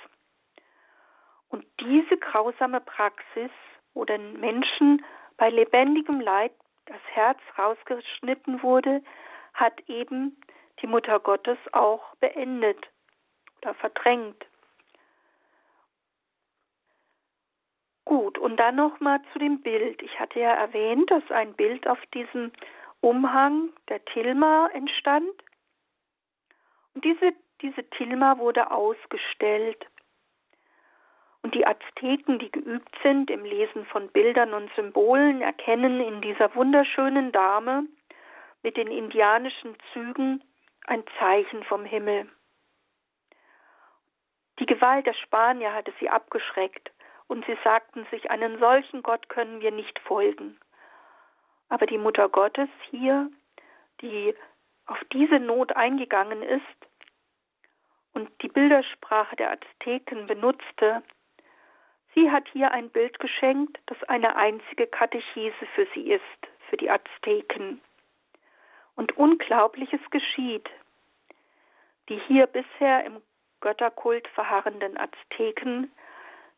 [1.49, 3.51] Und diese grausame Praxis,
[3.93, 5.03] wo den Menschen
[5.38, 6.51] bei lebendigem Leib
[6.86, 9.01] das Herz rausgeschnitten wurde,
[9.53, 10.39] hat eben
[10.82, 12.89] die Mutter Gottes auch beendet
[13.62, 14.45] oder verdrängt.
[18.05, 20.01] Gut, und dann nochmal zu dem Bild.
[20.01, 22.51] Ich hatte ja erwähnt, dass ein Bild auf diesem
[23.01, 25.31] Umhang der Tilma entstand.
[26.93, 29.85] Und diese, diese Tilma wurde ausgestellt.
[31.41, 36.53] Und die Azteken, die geübt sind im Lesen von Bildern und Symbolen, erkennen in dieser
[36.55, 37.85] wunderschönen Dame
[38.62, 40.43] mit den indianischen Zügen
[40.88, 42.29] ein Zeichen vom Himmel.
[44.59, 46.91] Die Gewalt der Spanier hatte sie abgeschreckt,
[47.29, 50.59] und sie sagten sich, einen solchen Gott können wir nicht folgen.
[51.69, 53.29] Aber die Mutter Gottes hier,
[54.01, 54.35] die
[54.87, 56.63] auf diese Not eingegangen ist
[58.13, 61.03] und die Bildersprache der Azteken benutzte,
[62.15, 66.89] sie hat hier ein Bild geschenkt, das eine einzige Katechese für sie ist, für die
[66.89, 67.79] Azteken.
[68.95, 70.67] Und Unglaubliches geschieht.
[72.09, 73.21] Die hier bisher im
[73.61, 75.91] Götterkult verharrenden Azteken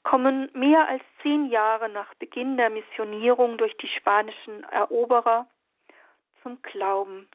[0.03, 5.47] kommen mehr als zehn Jahre nach Beginn der Missionierung durch die spanischen Eroberer
[6.41, 7.27] zum Glauben.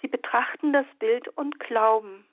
[0.00, 2.24] Sie betrachten das Bild und glauben.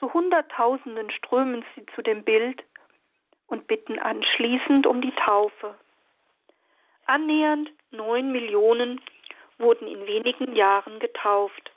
[0.00, 2.64] Zu Hunderttausenden strömen sie zu dem Bild
[3.46, 5.74] und bitten anschließend um die Taufe.
[7.06, 9.00] Annähernd neun Millionen
[9.58, 11.73] wurden in wenigen Jahren getauft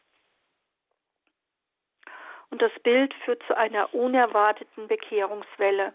[2.49, 5.93] und das Bild führt zu einer unerwarteten Bekehrungswelle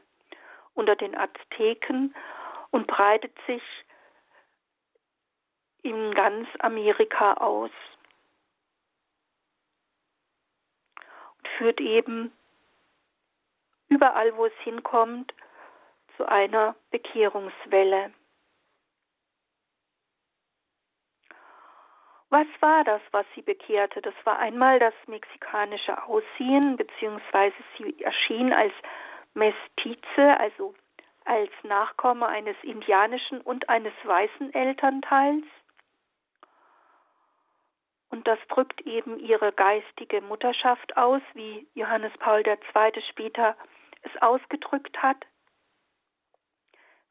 [0.75, 2.15] unter den Azteken
[2.71, 3.63] und breitet sich
[5.83, 7.71] in ganz Amerika aus
[11.39, 12.33] und führt eben
[13.89, 15.35] überall, wo es hinkommt,
[16.17, 18.13] zu einer Bekehrungswelle.
[22.33, 24.01] Was war das, was sie bekehrte?
[24.01, 28.73] Das war einmal das mexikanische Aussehen, beziehungsweise sie erschien als
[29.35, 30.75] Mestize, also
[31.27, 35.45] als Nachkomme eines indianischen und eines weißen Elternteils.
[38.09, 43.03] Und das drückt eben ihre geistige Mutterschaft aus, wie Johannes Paul II.
[43.11, 43.59] später
[44.01, 45.27] es ausgedrückt hat,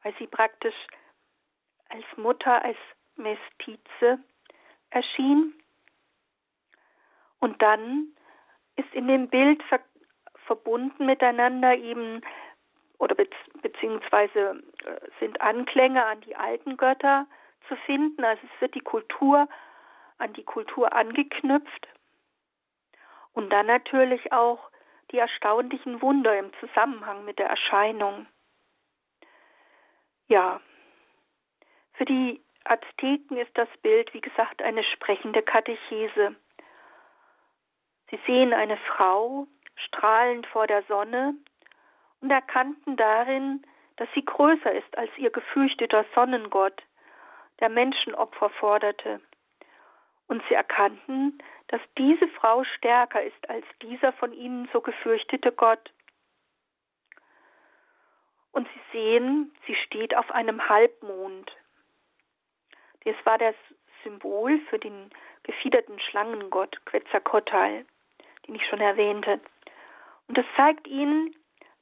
[0.02, 0.88] weil sie praktisch
[1.90, 2.78] als Mutter, als
[3.14, 4.18] Mestize
[4.92, 5.54] erschien.
[7.40, 8.08] Und dann
[8.76, 9.80] ist in dem Bild ver
[10.46, 12.20] verbunden miteinander eben
[12.98, 13.28] oder be
[13.62, 17.26] beziehungsweise äh, sind Anklänge an die alten Götter
[17.68, 18.24] zu finden.
[18.24, 19.48] Also es wird die Kultur
[20.18, 21.88] an die Kultur angeknüpft
[23.32, 24.70] und dann natürlich auch
[25.10, 28.26] die erstaunlichen Wunder im Zusammenhang mit der Erscheinung.
[30.28, 30.60] Ja,
[31.94, 36.36] für die Azteken ist das Bild, wie gesagt, eine sprechende Katechese.
[38.10, 39.46] Sie sehen eine Frau
[39.76, 41.34] strahlend vor der Sonne
[42.20, 43.64] und erkannten darin,
[43.96, 46.82] dass sie größer ist als ihr gefürchteter Sonnengott,
[47.60, 49.20] der Menschenopfer forderte.
[50.28, 55.92] Und sie erkannten, dass diese Frau stärker ist als dieser von ihnen so gefürchtete Gott.
[58.52, 61.50] Und sie sehen, sie steht auf einem Halbmond.
[63.04, 63.54] Das war das
[64.02, 65.10] Symbol für den
[65.42, 67.84] gefiederten Schlangengott Quetzalcoatl,
[68.46, 69.40] den ich schon erwähnte.
[70.28, 71.34] Und das zeigt ihnen,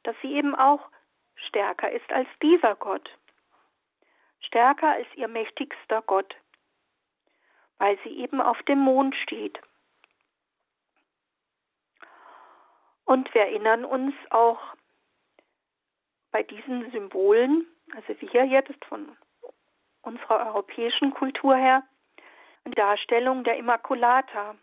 [0.03, 0.89] dass sie eben auch
[1.35, 3.11] stärker ist als dieser Gott,
[4.41, 6.35] stärker als ihr mächtigster Gott,
[7.79, 9.61] weil sie eben auf dem Mond steht.
[13.05, 14.61] Und wir erinnern uns auch
[16.31, 19.17] bei diesen Symbolen, also wir jetzt von
[20.03, 21.83] unserer europäischen Kultur her
[22.65, 24.55] eine Darstellung der Immaculata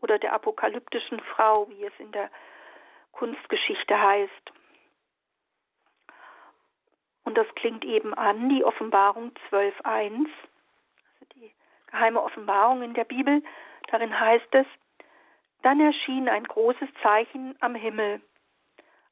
[0.00, 2.30] oder der apokalyptischen Frau, wie es in der
[3.12, 4.52] Kunstgeschichte heißt.
[7.24, 11.52] Und das klingt eben an, die Offenbarung 12.1, also die
[11.86, 13.42] geheime Offenbarung in der Bibel.
[13.88, 14.66] Darin heißt es,
[15.62, 18.22] dann erschien ein großes Zeichen am Himmel,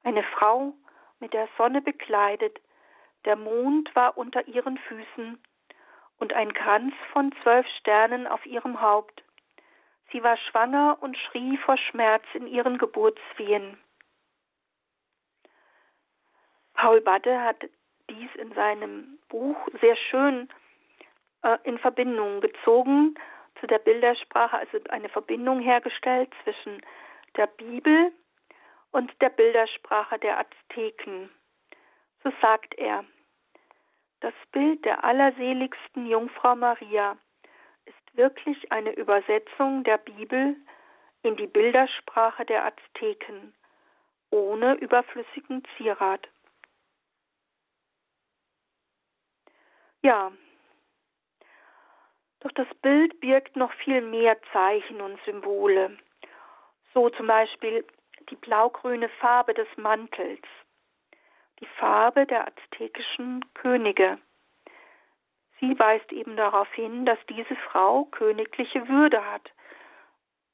[0.02, 0.72] eine Frau
[1.20, 2.58] mit der Sonne bekleidet,
[3.28, 5.38] der Mond war unter ihren Füßen
[6.18, 9.22] und ein Kranz von zwölf Sternen auf ihrem Haupt.
[10.10, 13.78] Sie war schwanger und schrie vor Schmerz in ihren Geburtswehen.
[16.72, 17.68] Paul Badde hat
[18.08, 20.48] dies in seinem Buch sehr schön
[21.42, 23.14] äh, in Verbindung gezogen
[23.60, 26.80] zu der Bildersprache, also eine Verbindung hergestellt zwischen
[27.36, 28.10] der Bibel
[28.92, 31.28] und der Bildersprache der Azteken.
[32.24, 33.04] So sagt er,
[34.20, 37.16] das Bild der allerseligsten Jungfrau Maria
[37.84, 40.56] ist wirklich eine Übersetzung der Bibel
[41.22, 43.54] in die Bildersprache der Azteken,
[44.30, 46.28] ohne überflüssigen Zierat.
[50.02, 50.32] Ja,
[52.40, 55.98] doch das Bild birgt noch viel mehr Zeichen und Symbole,
[56.94, 57.84] so zum Beispiel
[58.30, 60.46] die blaugrüne Farbe des Mantels,
[61.60, 64.18] die Farbe der aztekischen Könige.
[65.60, 69.50] Sie weist eben darauf hin, dass diese Frau königliche Würde hat,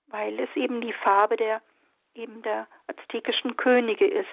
[0.06, 1.60] weil es eben die Farbe der
[2.14, 4.28] eben der aztekischen Könige ist.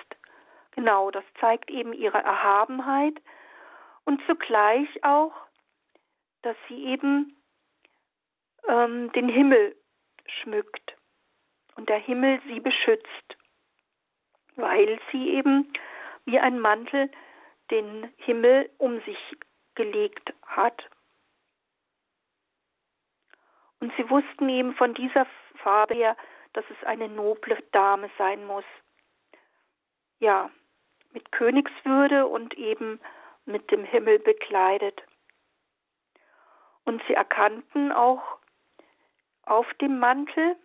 [0.71, 3.15] Genau, das zeigt eben ihre Erhabenheit
[4.05, 5.33] und zugleich auch,
[6.43, 7.35] dass sie eben
[8.67, 9.75] ähm, den Himmel
[10.27, 10.95] schmückt
[11.75, 13.37] und der Himmel sie beschützt,
[14.55, 15.71] weil sie eben
[16.25, 17.09] wie ein Mantel
[17.69, 19.17] den Himmel um sich
[19.75, 20.83] gelegt hat.
[23.79, 25.25] Und sie wussten eben von dieser
[25.63, 26.15] Farbe her,
[26.53, 28.65] dass es eine noble Dame sein muss.
[30.19, 30.51] Ja,
[31.13, 32.99] mit Königswürde und eben
[33.45, 35.01] mit dem Himmel bekleidet.
[36.83, 38.37] Und sie erkannten auch
[39.43, 40.55] auf dem Mantel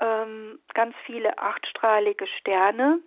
[0.00, 3.00] ähm, ganz viele achtstrahlige Sterne.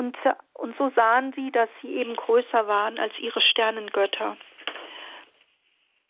[0.00, 0.16] Und,
[0.54, 4.38] und so sahen sie, dass sie eben größer waren als ihre Sternengötter.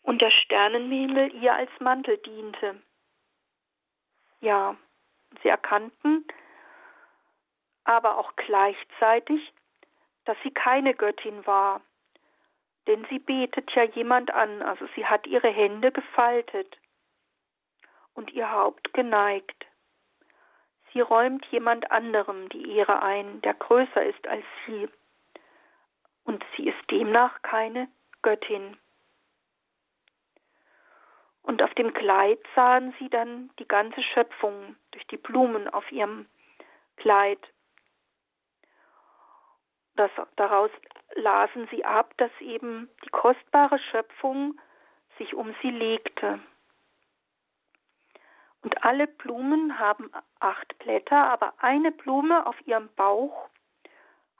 [0.01, 2.81] Und der Sternenhimmel ihr als Mantel diente.
[4.39, 4.77] Ja,
[5.43, 6.25] sie erkannten
[7.83, 9.53] aber auch gleichzeitig,
[10.23, 11.81] dass sie keine Göttin war,
[12.87, 16.79] denn sie betet ja jemand an, also sie hat ihre Hände gefaltet
[18.13, 19.65] und ihr Haupt geneigt.
[20.93, 24.89] Sie räumt jemand anderem die Ehre ein, der größer ist als sie,
[26.23, 27.87] und sie ist demnach keine
[28.21, 28.77] Göttin.
[31.43, 36.27] Und auf dem Kleid sahen sie dann die ganze Schöpfung durch die Blumen auf ihrem
[36.97, 37.39] Kleid.
[39.95, 40.69] Das, daraus
[41.15, 44.59] lasen sie ab, dass eben die kostbare Schöpfung
[45.17, 46.39] sich um sie legte.
[48.61, 53.49] Und alle Blumen haben acht Blätter, aber eine Blume auf ihrem Bauch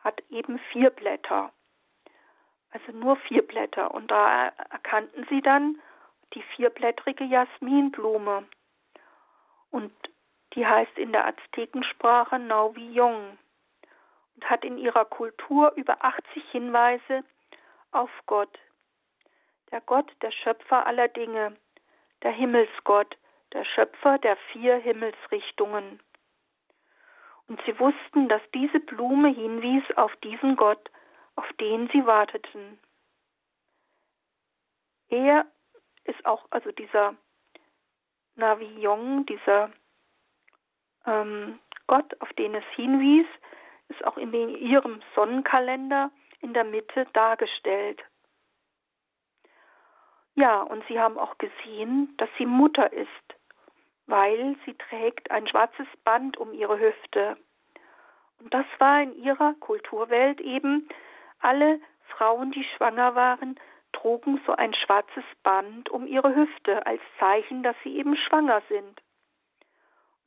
[0.04, 1.52] hat eben vier Blätter.
[2.72, 3.94] Also nur vier Blätter.
[3.94, 5.80] Und da erkannten sie dann
[6.34, 8.48] die vierblättrige Jasminblume.
[9.72, 9.94] Und
[10.54, 13.38] die heißt in der Aztekensprache Nauvillon
[14.36, 17.24] und hat in ihrer Kultur über 80 Hinweise
[17.92, 18.60] auf Gott.
[19.72, 21.56] Der Gott, der Schöpfer aller Dinge,
[22.24, 23.18] der Himmelsgott,
[23.54, 26.00] der Schöpfer der vier Himmelsrichtungen.
[27.48, 30.90] Und sie wussten, dass diese Blume hinwies auf diesen Gott,
[31.36, 32.80] auf den sie warteten.
[35.10, 35.46] Er
[36.06, 37.16] ist auch, also dieser
[38.36, 39.72] Navillon, dieser
[41.06, 43.28] ähm, Gott, auf den es hinwies,
[43.90, 48.02] ist auch in ihrem Sonnenkalender in der Mitte dargestellt.
[50.36, 53.10] Ja, und sie haben auch gesehen, dass sie Mutter ist
[54.08, 57.38] weil sie trägt ein schwarzes Band um ihre Hüfte.
[58.40, 60.90] Und das war in ihrer Kulturwelt eben,
[61.40, 61.80] alle
[62.10, 63.60] Frauen, die schwanger waren,
[63.94, 69.02] trugen so ein schwarzes Band um ihre Hüfte als Zeichen, dass sie eben schwanger sind.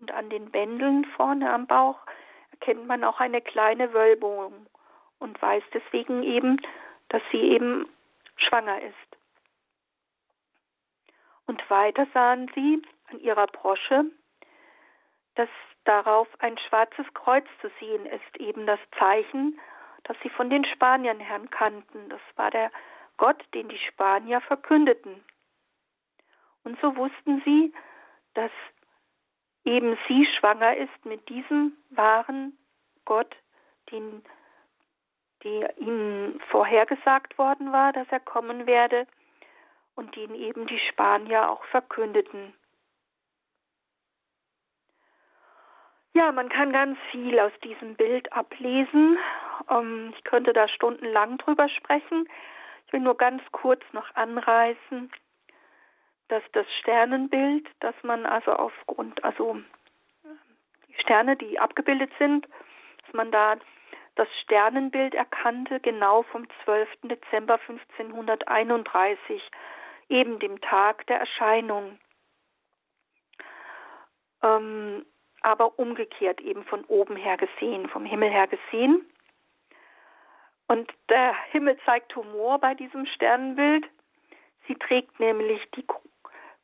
[0.01, 1.99] Und an den Bändeln vorne am Bauch
[2.51, 4.66] erkennt man auch eine kleine Wölbung
[5.18, 6.61] und weiß deswegen eben,
[7.09, 7.89] dass sie eben
[8.37, 8.95] schwanger ist.
[11.47, 12.83] Und weiter sahen sie
[13.14, 14.04] an ihrer Brosche,
[15.36, 15.48] dass
[15.84, 19.58] darauf ein schwarzes Kreuz zu sehen ist, eben das Zeichen,
[20.04, 22.08] das sie von den Spaniern her kannten.
[22.08, 22.70] Das war der
[23.16, 25.24] Gott, den die Spanier verkündeten.
[26.64, 27.72] Und so wussten sie,
[28.34, 28.50] dass
[29.64, 32.58] eben sie schwanger ist mit diesem wahren
[33.04, 33.34] Gott,
[33.90, 34.24] den,
[35.42, 39.06] der ihnen vorhergesagt worden war, dass er kommen werde
[39.94, 42.54] und den eben die Spanier auch verkündeten.
[46.16, 49.18] Ja, man kann ganz viel aus diesem Bild ablesen.
[49.68, 52.28] Ähm, ich könnte da stundenlang drüber sprechen.
[52.86, 55.10] Ich will nur ganz kurz noch anreißen,
[56.28, 59.60] dass das Sternenbild, dass man also aufgrund, also
[60.88, 62.46] die Sterne, die abgebildet sind,
[63.04, 63.56] dass man da
[64.14, 66.88] das Sternenbild erkannte, genau vom 12.
[67.02, 69.42] Dezember 1531,
[70.08, 71.98] eben dem Tag der Erscheinung.
[74.44, 75.04] Ähm,
[75.45, 79.05] aber umgekehrt eben von oben her gesehen, vom Himmel her gesehen.
[80.68, 83.84] Und der Himmel zeigt Humor bei diesem Sternenbild.
[84.66, 85.84] Sie trägt nämlich die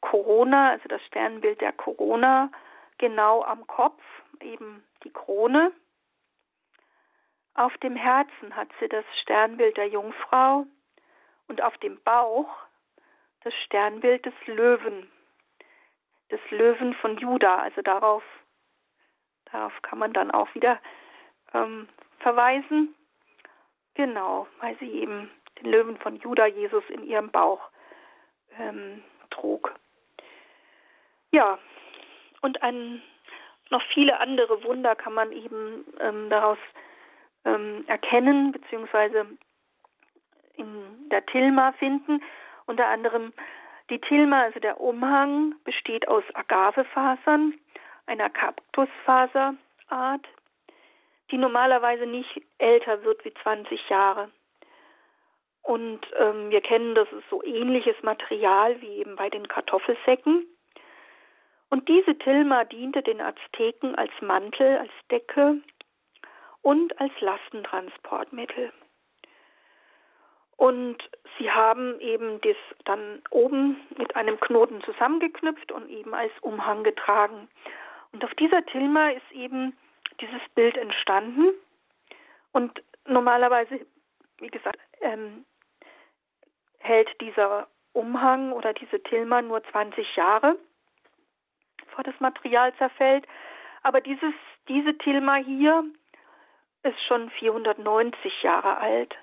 [0.01, 2.51] Corona, also das Sternbild der Corona,
[2.97, 4.03] genau am Kopf,
[4.41, 5.73] eben die Krone.
[7.53, 10.65] Auf dem Herzen hat sie das Sternbild der Jungfrau
[11.49, 12.49] und auf dem Bauch
[13.43, 15.11] das Sternbild des Löwen,
[16.31, 17.57] des Löwen von Juda.
[17.57, 18.23] Also darauf,
[19.53, 20.79] darauf kann man dann auch wieder
[21.55, 21.89] ähm,
[22.19, 22.95] verweisen.
[23.95, 25.31] Genau, weil sie eben
[25.61, 27.61] den Löwen von Juda, Jesus, in ihrem Bauch
[28.59, 29.75] ähm, trug.
[31.33, 31.59] Ja,
[32.41, 33.03] und ein,
[33.71, 36.59] noch viele andere Wunder kann man eben ähm, daraus
[37.45, 39.27] ähm, erkennen, beziehungsweise
[40.57, 42.23] in der Tilma finden.
[42.67, 43.33] Unter anderem
[43.91, 47.55] die Tilma, also der Umhang, besteht aus Agavefasern,
[48.11, 50.27] einer Kaktusfaserart,
[51.31, 54.31] die normalerweise nicht älter wird wie 20 Jahre.
[55.63, 60.45] Und ähm, wir kennen, das ist so ähnliches Material wie eben bei den Kartoffelsäcken.
[61.69, 65.59] Und diese Tilma diente den Azteken als Mantel, als Decke
[66.63, 68.73] und als Lastentransportmittel.
[70.57, 70.99] Und
[71.39, 77.49] sie haben eben das dann oben mit einem Knoten zusammengeknüpft und eben als Umhang getragen.
[78.13, 79.77] Und auf dieser Tilma ist eben
[80.21, 81.51] dieses Bild entstanden.
[82.53, 83.87] Und normalerweise,
[84.39, 85.45] wie gesagt, ähm,
[86.79, 90.57] hält dieser Umhang oder diese Tilma nur 20 Jahre,
[91.85, 93.27] bevor das Material zerfällt.
[93.83, 94.35] Aber dieses,
[94.69, 95.85] diese Tilma hier
[96.83, 99.15] ist schon 490 Jahre alt.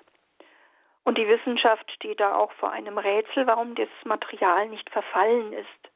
[1.04, 5.87] Und die Wissenschaft steht da auch vor einem Rätsel, warum das Material nicht verfallen ist.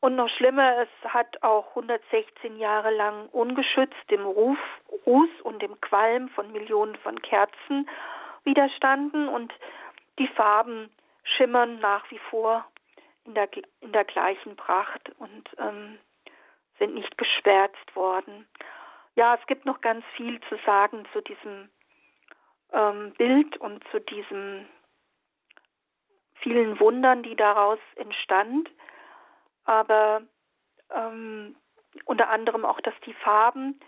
[0.00, 4.58] Und noch schlimmer, es hat auch 116 Jahre lang ungeschützt dem Ruf,
[5.06, 7.88] Ruß und dem Qualm von Millionen von Kerzen
[8.44, 9.52] widerstanden und
[10.18, 10.90] die Farben
[11.22, 12.64] schimmern nach wie vor
[13.24, 13.48] in der,
[13.80, 15.98] in der gleichen Pracht und ähm,
[16.78, 18.46] sind nicht geschwärzt worden.
[19.16, 21.68] Ja, es gibt noch ganz viel zu sagen zu diesem
[22.72, 24.66] ähm, Bild und zu diesen
[26.36, 28.70] vielen Wundern, die daraus entstand.
[29.64, 30.22] Aber
[30.94, 31.56] ähm,
[32.04, 33.80] unter anderem auch, dass die Farben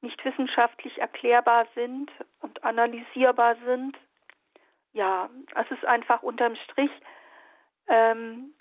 [0.00, 2.10] nicht wissenschaftlich erklärbar sind
[2.40, 3.96] und analysierbar sind.
[4.92, 6.90] Ja, es ist einfach unterm Strich
[7.88, 8.54] ähm,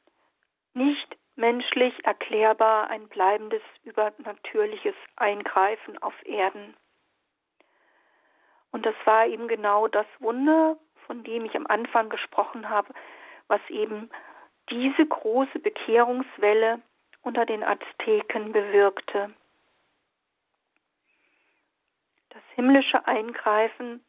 [0.73, 6.76] nicht menschlich erklärbar ein bleibendes übernatürliches Eingreifen auf Erden.
[8.71, 12.93] Und das war eben genau das Wunder, von dem ich am Anfang gesprochen habe,
[13.47, 14.09] was eben
[14.70, 16.82] diese große Bekehrungswelle
[17.22, 19.34] unter den Azteken bewirkte.
[22.30, 24.03] Das himmlische Eingreifen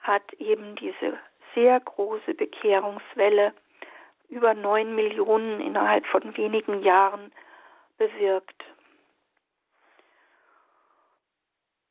[0.00, 1.18] hat eben diese
[1.54, 3.52] sehr große Bekehrungswelle
[4.28, 7.32] über neun Millionen innerhalb von wenigen Jahren
[7.96, 8.64] bewirkt.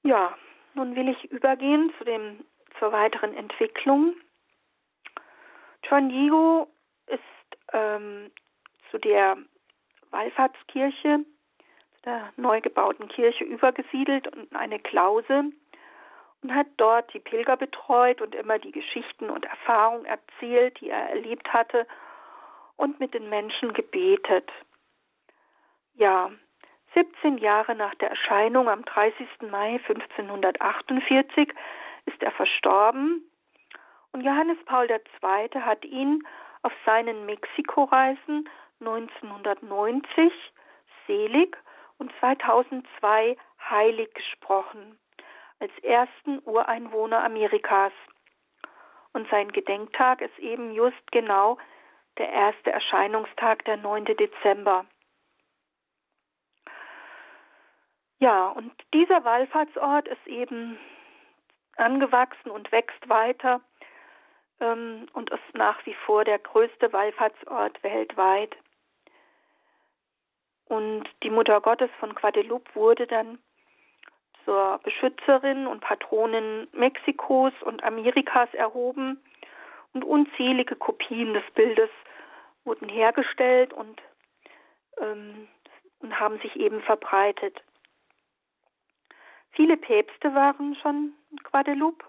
[0.03, 0.37] Ja,
[0.73, 2.45] nun will ich übergehen zu dem,
[2.79, 4.15] zur weiteren Entwicklung.
[5.83, 6.67] Juan Diego
[7.07, 7.19] ist
[7.73, 8.31] ähm,
[8.91, 9.37] zu der
[10.11, 11.25] Wallfahrtskirche,
[11.95, 15.51] zu der neu gebauten Kirche übergesiedelt und eine Klause
[16.43, 21.09] und hat dort die Pilger betreut und immer die Geschichten und Erfahrungen erzählt, die er
[21.09, 21.87] erlebt hatte
[22.75, 24.49] und mit den Menschen gebetet.
[25.95, 26.31] Ja,
[26.93, 29.27] 17 Jahre nach der Erscheinung am 30.
[29.49, 31.53] Mai 1548
[32.05, 33.23] ist er verstorben
[34.11, 35.61] und Johannes Paul II.
[35.61, 36.23] hat ihn
[36.67, 38.49] auf seinen Mexiko-Reisen
[38.81, 40.33] 1990
[41.07, 41.55] selig
[41.97, 43.37] und 2002
[43.69, 44.99] heilig gesprochen,
[45.61, 47.93] als ersten Ureinwohner Amerikas.
[49.13, 51.57] Und sein Gedenktag ist eben just genau
[52.17, 54.03] der erste Erscheinungstag, der 9.
[54.03, 54.85] Dezember.
[58.19, 60.77] Ja, und dieser Wallfahrtsort ist eben
[61.77, 63.61] angewachsen und wächst weiter
[64.59, 68.55] ähm, und ist nach wie vor der größte Wallfahrtsort weltweit.
[70.65, 73.39] Und die Mutter Gottes von Guadeloupe wurde dann
[74.43, 79.21] zur Beschützerin und Patronin Mexikos und Amerikas erhoben
[79.93, 81.89] und unzählige Kopien des Bildes
[82.63, 84.01] wurden hergestellt und,
[84.99, 85.47] ähm,
[85.99, 87.61] und haben sich eben verbreitet.
[89.51, 92.05] Viele Päpste waren schon in Guadeloupe.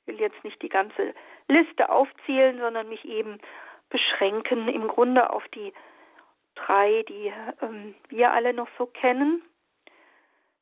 [0.00, 1.14] Ich will jetzt nicht die ganze
[1.48, 3.38] Liste aufzählen, sondern mich eben
[3.90, 5.72] beschränken im Grunde auf die
[6.54, 9.42] drei, die ähm, wir alle noch so kennen.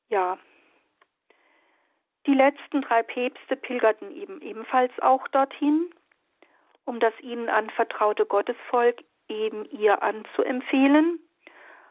[0.09, 0.39] Ja,
[2.27, 5.93] die letzten drei Päpste pilgerten eben ebenfalls auch dorthin,
[6.85, 11.19] um das ihnen anvertraute Gottesvolk eben ihr anzuempfehlen.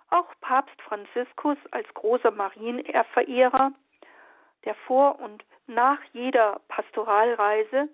[0.09, 3.71] Auch Papst Franziskus als großer Marienverehrer,
[4.65, 7.89] der vor und nach jeder Pastoralreise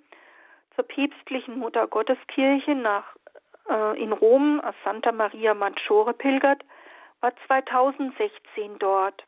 [0.78, 3.04] zur päpstlichen Muttergotteskirche nach
[3.68, 6.64] äh, in Rom Santa Maria Maggiore pilgert,
[7.20, 9.26] war 2016 dort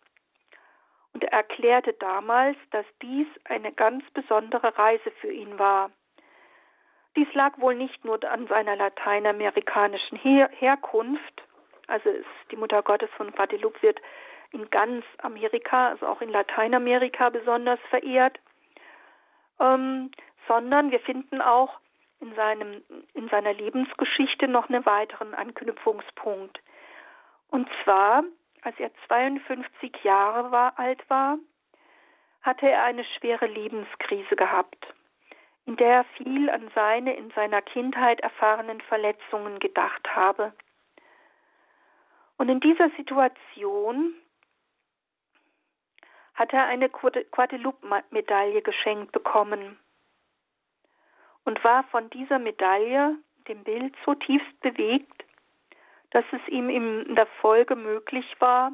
[1.13, 5.89] und er erklärte damals, dass dies eine ganz besondere Reise für ihn war.
[7.15, 11.43] Dies lag wohl nicht nur an seiner lateinamerikanischen Her Herkunft,
[11.87, 13.99] also ist die Mutter Gottes von Guadeloupe wird
[14.51, 18.39] in ganz Amerika, also auch in Lateinamerika besonders verehrt,
[19.59, 20.11] ähm,
[20.49, 21.79] sondern wir finden auch
[22.19, 22.83] in, seinem,
[23.13, 26.59] in seiner Lebensgeschichte noch einen weiteren Anknüpfungspunkt.
[27.49, 28.23] Und zwar,
[28.63, 31.37] als er 52 Jahre war, alt war,
[32.41, 34.87] hatte er eine schwere Lebenskrise gehabt,
[35.65, 40.51] in der er viel an seine in seiner Kindheit erfahrenen Verletzungen gedacht habe.
[42.37, 44.15] Und in dieser Situation
[46.33, 49.77] hat er eine Guadeloupe-Medaille geschenkt bekommen
[51.45, 53.17] und war von dieser Medaille,
[53.47, 55.25] dem Bild, so tiefst bewegt,
[56.11, 58.71] dass es ihm in der Folge möglich war,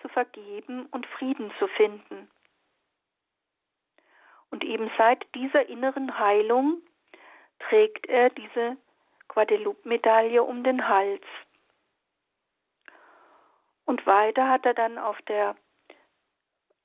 [0.00, 2.28] zu vergeben und Frieden zu finden.
[4.50, 6.82] Und eben seit dieser inneren Heilung
[7.58, 8.76] trägt er diese
[9.28, 11.24] Guadeloupe-Medaille um den Hals.
[13.84, 15.56] Und weiter hat er dann auf, der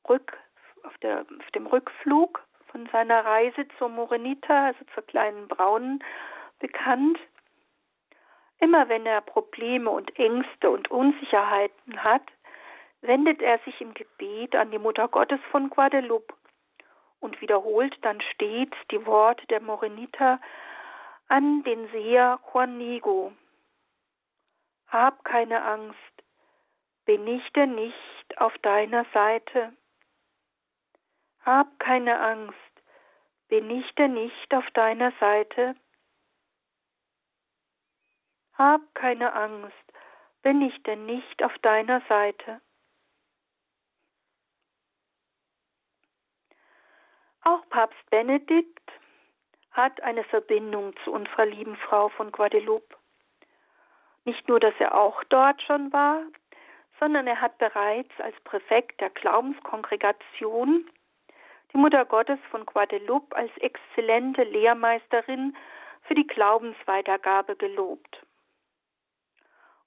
[0.07, 0.37] Rück,
[0.83, 6.03] auf, der, auf dem Rückflug von seiner Reise zur Morenita, also zur kleinen Braunen,
[6.59, 7.19] bekannt.
[8.59, 12.23] Immer wenn er Probleme und Ängste und Unsicherheiten hat,
[13.01, 16.33] wendet er sich im Gebet an die Mutter Gottes von Guadeloupe
[17.19, 20.39] und wiederholt dann stets die Worte der Morenita
[21.27, 23.31] an den Seher Juanigo.
[24.87, 25.97] Hab keine Angst,
[27.05, 29.73] bin ich denn nicht auf deiner Seite?
[31.43, 32.55] Hab keine Angst,
[33.47, 35.75] bin ich denn nicht auf deiner Seite?
[38.53, 39.73] Hab keine Angst,
[40.43, 42.61] bin ich denn nicht auf deiner Seite?
[47.43, 48.91] Auch Papst Benedikt
[49.71, 52.95] hat eine Verbindung zu unserer lieben Frau von Guadeloupe.
[54.25, 56.21] Nicht nur, dass er auch dort schon war,
[56.99, 60.87] sondern er hat bereits als Präfekt der Glaubenskongregation
[61.73, 65.55] die Mutter Gottes von Guadeloupe als exzellente Lehrmeisterin
[66.03, 68.25] für die Glaubensweitergabe gelobt.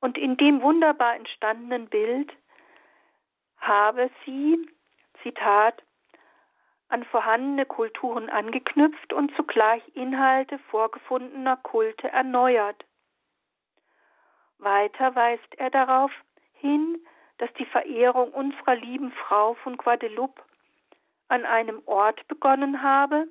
[0.01, 2.33] Und in dem wunderbar entstandenen Bild
[3.59, 4.59] habe sie,
[5.23, 5.83] Zitat,
[6.89, 12.85] an vorhandene Kulturen angeknüpft und zugleich Inhalte vorgefundener Kulte erneuert.
[14.59, 16.13] Weiter weist er darauf
[16.53, 17.05] hin,
[17.39, 20.41] dass die Verehrung unserer lieben Frau von Guadeloupe
[21.29, 23.27] an einem Ort begonnen habe,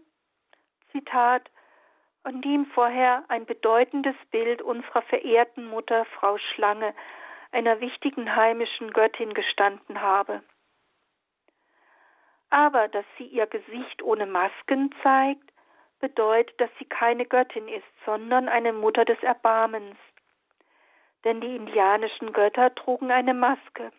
[0.92, 1.50] Zitat,
[2.24, 6.94] an dem vorher ein bedeutendes Bild unserer verehrten Mutter Frau Schlange,
[7.52, 10.42] einer wichtigen heimischen Göttin, gestanden habe.
[12.50, 15.52] Aber dass sie ihr Gesicht ohne Masken zeigt,
[16.00, 19.98] bedeutet, dass sie keine Göttin ist, sondern eine Mutter des Erbarmens.
[21.24, 23.92] Denn die indianischen Götter trugen eine Maske.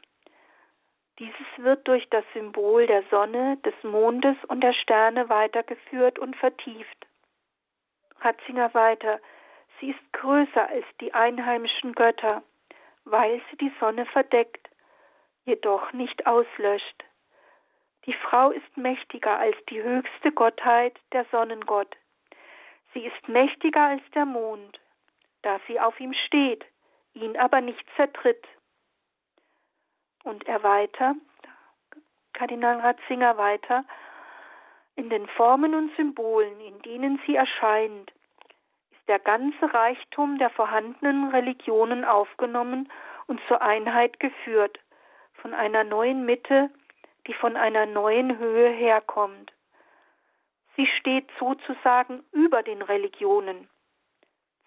[1.18, 7.06] Dieses wird durch das Symbol der Sonne, des Mondes und der Sterne weitergeführt und vertieft.
[8.20, 9.20] Ratzinger weiter,
[9.78, 12.42] sie ist größer als die einheimischen Götter,
[13.04, 14.68] weil sie die Sonne verdeckt,
[15.44, 17.04] jedoch nicht auslöscht.
[18.06, 21.96] Die Frau ist mächtiger als die höchste Gottheit, der Sonnengott.
[22.92, 24.80] Sie ist mächtiger als der Mond,
[25.42, 26.64] da sie auf ihm steht,
[27.14, 28.46] ihn aber nicht zertritt.
[30.24, 31.14] Und er weiter,
[32.32, 33.84] Kardinal Ratzinger weiter,
[34.96, 38.12] in den Formen und Symbolen, in denen sie erscheint,
[38.92, 42.90] ist der ganze Reichtum der vorhandenen Religionen aufgenommen
[43.26, 44.78] und zur Einheit geführt,
[45.34, 46.70] von einer neuen Mitte,
[47.26, 49.52] die von einer neuen Höhe herkommt.
[50.76, 53.68] Sie steht sozusagen über den Religionen,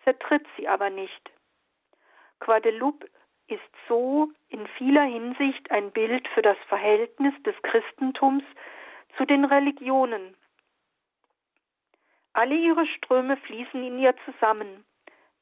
[0.03, 1.31] zertritt sie aber nicht.
[2.39, 3.09] Guadeloupe
[3.47, 8.43] ist so in vieler Hinsicht ein Bild für das Verhältnis des Christentums
[9.17, 10.35] zu den Religionen.
[12.33, 14.85] Alle ihre Ströme fließen in ihr zusammen,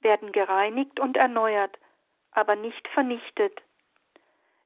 [0.01, 1.77] werden gereinigt und erneuert,
[2.31, 3.61] aber nicht vernichtet.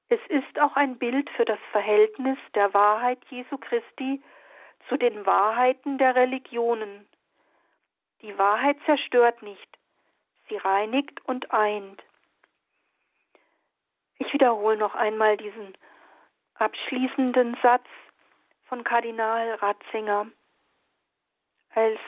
[0.10, 4.22] Es ist auch ein Bild für das Verhältnis der Wahrheit Jesu Christi
[4.88, 7.08] zu den Wahrheiten der Religionen.
[8.22, 9.78] Die Wahrheit zerstört nicht,
[10.50, 12.04] sie reinigt und eint.
[14.20, 15.74] Ich wiederhole noch einmal diesen
[16.56, 17.88] abschließenden Satz
[18.66, 20.28] von Kardinal Ratzinger
[21.74, 22.00] als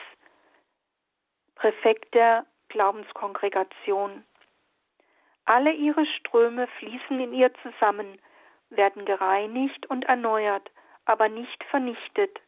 [1.54, 4.24] Präfekt der Glaubenskongregation.
[5.44, 8.20] Alle ihre Ströme fließen in ihr zusammen,
[8.70, 10.70] werden gereinigt und erneuert,
[11.04, 12.40] aber nicht vernichtet.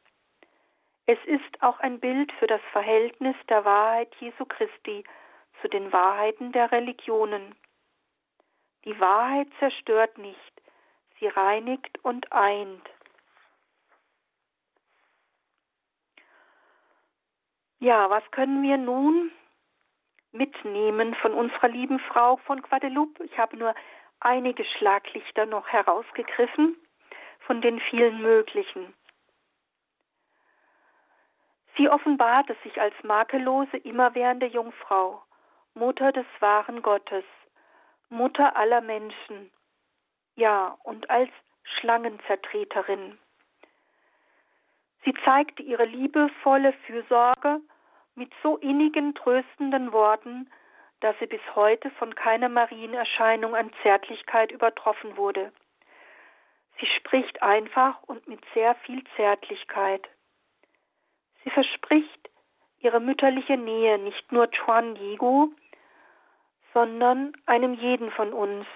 [1.07, 5.05] Es ist auch ein Bild für das Verhältnis der Wahrheit Jesu Christi
[5.61, 7.55] zu den Wahrheiten der Religionen.
[8.85, 10.63] Die Wahrheit zerstört nicht,
[11.19, 12.83] sie reinigt und eint.
[17.79, 19.31] Ja, was können wir nun
[20.33, 23.25] mitnehmen von unserer lieben Frau von Guadeloupe?
[23.25, 23.75] Ich habe nur
[24.21, 26.77] einige Schlaglichter noch herausgegriffen
[27.41, 28.95] von den vielen möglichen.
[31.77, 35.23] Sie offenbarte sich als makellose, immerwährende Jungfrau,
[35.75, 37.25] Mutter des wahren Gottes,
[38.15, 39.51] Mutter aller Menschen,
[40.37, 41.31] ja, und als
[41.65, 43.19] Schlangenzertreterin.
[45.05, 47.61] Sie zeigte ihre liebevolle Fürsorge
[48.15, 50.51] mit so innigen, tröstenden Worten,
[51.01, 55.53] dass sie bis heute von keiner Marienerscheinung an Zärtlichkeit übertroffen wurde.
[56.81, 60.09] Sie spricht einfach und mit sehr viel Zärtlichkeit.
[61.43, 62.31] Sie verspricht
[62.79, 65.53] ihre mütterliche Nähe nicht nur Chuan Yigu,
[66.75, 68.67] sondern einem jeden von uns.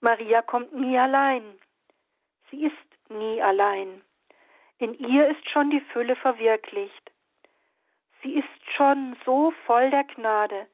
[0.00, 1.42] Maria kommt nie allein.
[2.50, 4.00] Sie ist nie allein.
[4.78, 7.12] In ihr ist schon die Fülle verwirklicht.
[8.22, 10.66] Sie ist schon so voll der Gnade,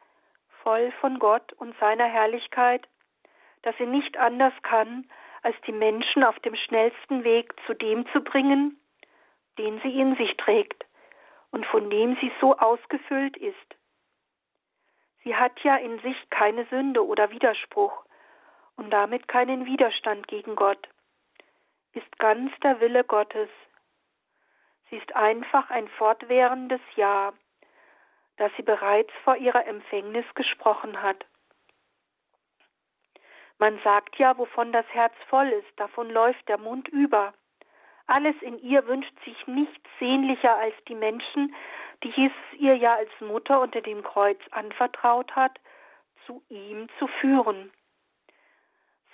[0.63, 2.87] voll von Gott und seiner Herrlichkeit,
[3.63, 5.09] dass sie nicht anders kann,
[5.43, 8.79] als die Menschen auf dem schnellsten Weg zu dem zu bringen,
[9.59, 10.85] den sie in sich trägt
[11.51, 13.77] und von dem sie so ausgefüllt ist.
[15.27, 18.05] Sie hat ja in sich keine Sünde oder Widerspruch
[18.77, 20.89] und damit keinen Widerstand gegen Gott,
[21.95, 23.49] ist ganz der Wille Gottes,
[24.89, 27.33] Sie ist einfach ein fortwährendes Ja,
[28.37, 31.27] das sie bereits vor ihrer Empfängnis gesprochen hat.
[33.59, 37.35] Man sagt ja, wovon das Herz voll ist, davon läuft der Mund über.
[38.07, 41.55] Alles in ihr wünscht sich nichts sehnlicher als die Menschen,
[42.03, 45.59] die Jesus ihr ja als Mutter unter dem Kreuz anvertraut hat,
[46.27, 47.73] zu ihm zu führen.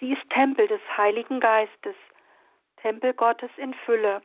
[0.01, 1.95] Sie ist Tempel des Heiligen Geistes,
[2.77, 4.23] Tempel Gottes in Fülle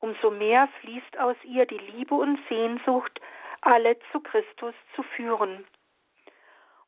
[0.00, 3.20] umso mehr fließt aus ihr die Liebe und Sehnsucht,
[3.62, 5.64] alle zu Christus zu führen.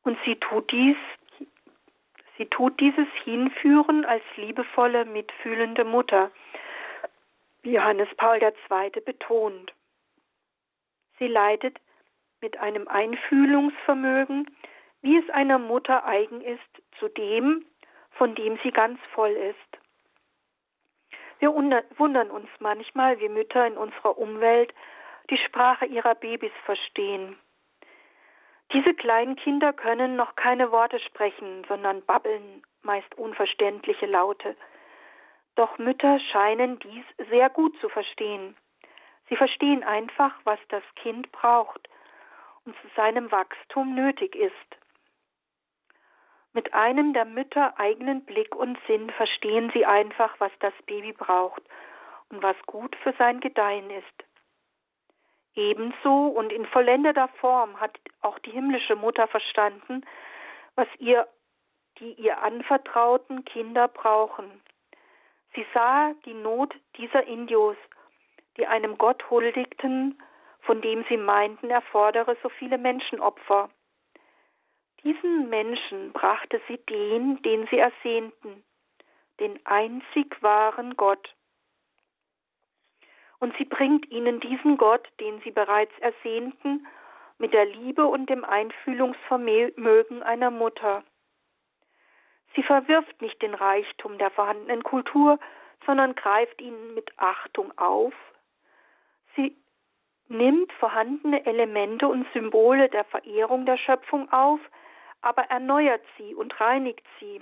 [0.04, 0.96] Und sie tut dies,
[2.36, 6.30] sie tut dieses Hinführen als liebevolle, mitfühlende Mutter,
[7.68, 9.00] wie Johannes Paul II.
[9.04, 9.74] betont.
[11.18, 11.78] Sie leitet
[12.40, 14.50] mit einem Einfühlungsvermögen,
[15.02, 16.62] wie es einer Mutter eigen ist,
[16.98, 17.66] zu dem,
[18.12, 19.82] von dem sie ganz voll ist.
[21.40, 24.72] Wir wundern uns manchmal, wie Mütter in unserer Umwelt
[25.28, 27.38] die Sprache ihrer Babys verstehen.
[28.72, 34.56] Diese kleinen Kinder können noch keine Worte sprechen, sondern babbeln meist unverständliche Laute.
[35.58, 38.56] Doch Mütter scheinen dies sehr gut zu verstehen.
[39.28, 41.88] Sie verstehen einfach, was das Kind braucht
[42.64, 44.54] und zu seinem Wachstum nötig ist.
[46.52, 51.62] Mit einem der Mütter eigenen Blick und Sinn verstehen sie einfach, was das Baby braucht
[52.28, 54.24] und was gut für sein Gedeihen ist.
[55.56, 60.06] Ebenso und in vollendeter Form hat auch die himmlische Mutter verstanden,
[60.76, 61.26] was ihr
[61.98, 64.62] die ihr anvertrauten Kinder brauchen.
[65.58, 67.76] Sie sah die Not dieser Indios,
[68.56, 70.22] die einem Gott huldigten,
[70.60, 73.68] von dem sie meinten, er fordere so viele Menschenopfer.
[75.02, 78.62] Diesen Menschen brachte sie den, den sie ersehnten,
[79.40, 81.34] den einzig wahren Gott.
[83.40, 86.86] Und sie bringt ihnen diesen Gott, den sie bereits ersehnten,
[87.38, 91.02] mit der Liebe und dem Einfühlungsvermögen einer Mutter.
[92.54, 95.38] Sie verwirft nicht den Reichtum der vorhandenen Kultur,
[95.86, 98.14] sondern greift ihn mit Achtung auf.
[99.36, 99.56] Sie
[100.28, 104.60] nimmt vorhandene Elemente und Symbole der Verehrung der Schöpfung auf,
[105.22, 107.40] aber erneuert sie und reinigt sie.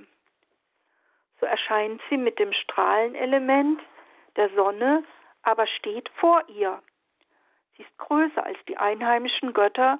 [1.40, 3.80] So erscheint sie mit dem Strahlenelement
[4.36, 5.04] der Sonne,
[5.42, 6.82] aber steht vor ihr.
[7.76, 9.98] Sie ist größer als die einheimischen Götter,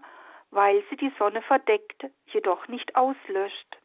[0.51, 3.77] weil sie die Sonne verdeckt, jedoch nicht auslöscht.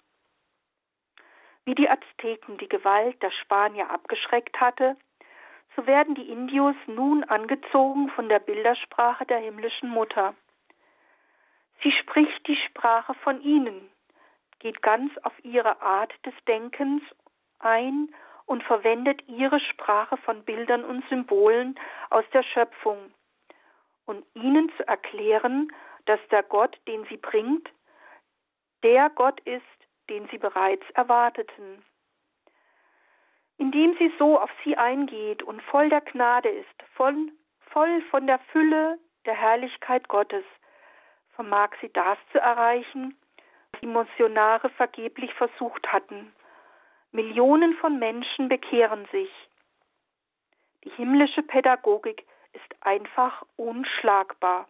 [1.66, 4.98] Wie die Azteken die Gewalt der Spanier abgeschreckt hatte,
[5.76, 10.36] so werden die Indios nun angezogen von der Bildersprache der himmlischen Mutter.
[11.84, 13.90] Sie spricht die Sprache von ihnen,
[14.60, 17.02] geht ganz auf ihre Art des Denkens
[17.60, 18.14] ein
[18.46, 23.14] und verwendet ihre Sprache von Bildern und Symbolen aus der Schöpfung,
[24.06, 25.72] um ihnen zu erklären,
[26.06, 27.70] dass der Gott, den sie bringt,
[28.84, 29.64] der Gott ist,
[30.12, 31.84] den sie bereits erwarteten.
[33.58, 37.32] Indem sie so auf sie eingeht und voll der Gnade ist, voll,
[37.70, 40.44] voll von der Fülle der Herrlichkeit Gottes,
[41.36, 43.18] vermag sie das zu erreichen,
[43.72, 46.34] was die Missionare vergeblich versucht hatten.
[47.14, 49.32] Millionen von Menschen bekehren sich.
[50.84, 54.68] Die himmlische Pädagogik ist einfach unschlagbar.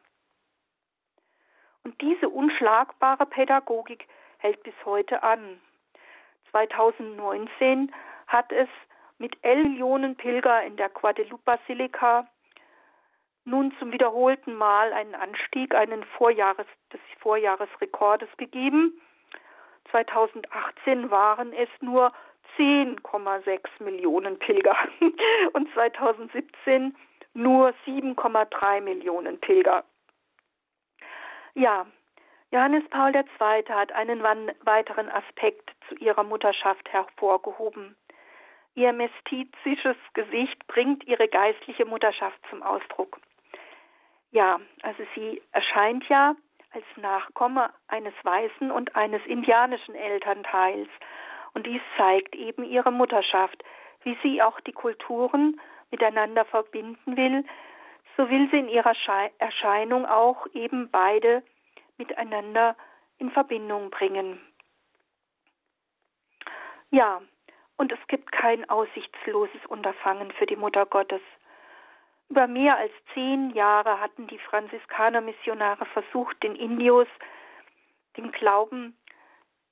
[1.84, 4.08] Und diese unschlagbare Pädagogik
[4.42, 5.62] hält bis heute an.
[6.52, 7.94] 2019
[8.28, 8.68] hat es
[9.18, 12.28] mit 11 Millionen Pilger in der Guadalupe-Basilika
[13.46, 19.02] nun zum wiederholten Mal einen Anstieg einen Vorjahres, des Vorjahresrekordes gegeben.
[19.92, 22.14] 2018 waren es nur
[22.58, 24.78] 10,6 Millionen Pilger
[25.54, 26.96] und 2017
[27.34, 29.84] nur 7,3 Millionen Pilger.
[31.54, 31.86] Ja,
[32.52, 33.64] Johannes Paul II.
[33.70, 37.95] hat einen weiteren Aspekt zu ihrer Mutterschaft hervorgehoben.
[38.76, 43.22] Ihr mestizisches Gesicht bringt ihre geistliche Mutterschaft zum Ausdruck.
[44.32, 46.36] Ja, also sie erscheint ja
[46.74, 50.89] als Nachkomme eines weißen und eines indianischen Elternteils.
[51.54, 53.64] Und dies zeigt eben ihre Mutterschaft,
[54.04, 57.45] wie sie auch die Kulturen miteinander verbinden will,
[58.18, 58.93] so will sie in ihrer
[59.39, 61.43] Erscheinung auch eben beide
[62.02, 62.76] miteinander
[63.20, 64.39] in Verbindung bringen.
[66.89, 67.22] Ja,
[67.78, 71.22] und es gibt kein aussichtsloses Unterfangen für die Mutter Gottes.
[72.30, 77.08] Über mehr als zehn Jahre hatten die Franziskaner-Missionare versucht, den Indios
[78.18, 78.97] den Glauben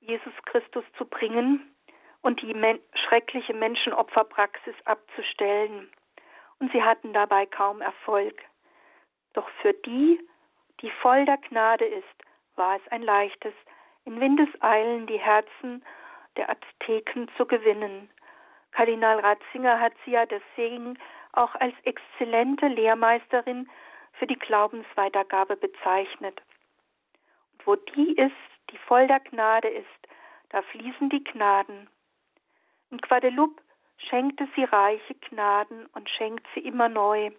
[0.00, 1.74] Jesus Christus zu bringen
[2.22, 5.90] und die men schreckliche Menschenopferpraxis abzustellen.
[6.58, 8.40] Und sie hatten dabei kaum Erfolg.
[9.32, 10.20] Doch für die,
[10.82, 12.06] die voll der Gnade ist,
[12.56, 13.54] war es ein leichtes,
[14.04, 15.84] in Windeseilen die Herzen
[16.36, 18.10] der Azteken zu gewinnen.
[18.72, 20.98] Kardinal Ratzinger hat sie ja deswegen
[21.32, 23.68] auch als exzellente Lehrmeisterin
[24.12, 26.40] für die Glaubensweitergabe bezeichnet.
[27.52, 28.32] Und wo die ist,
[28.70, 29.86] die voll der Gnade ist,
[30.50, 31.88] da fließen die Gnaden.
[32.90, 33.62] In Guadeloupe
[33.98, 37.30] schenkte sie reiche Gnaden und schenkt sie immer neu.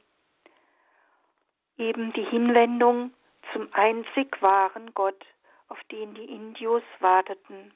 [1.78, 3.14] Eben die Hinwendung
[3.54, 5.26] zum einzig wahren Gott,
[5.68, 7.74] auf den die Indios warteten.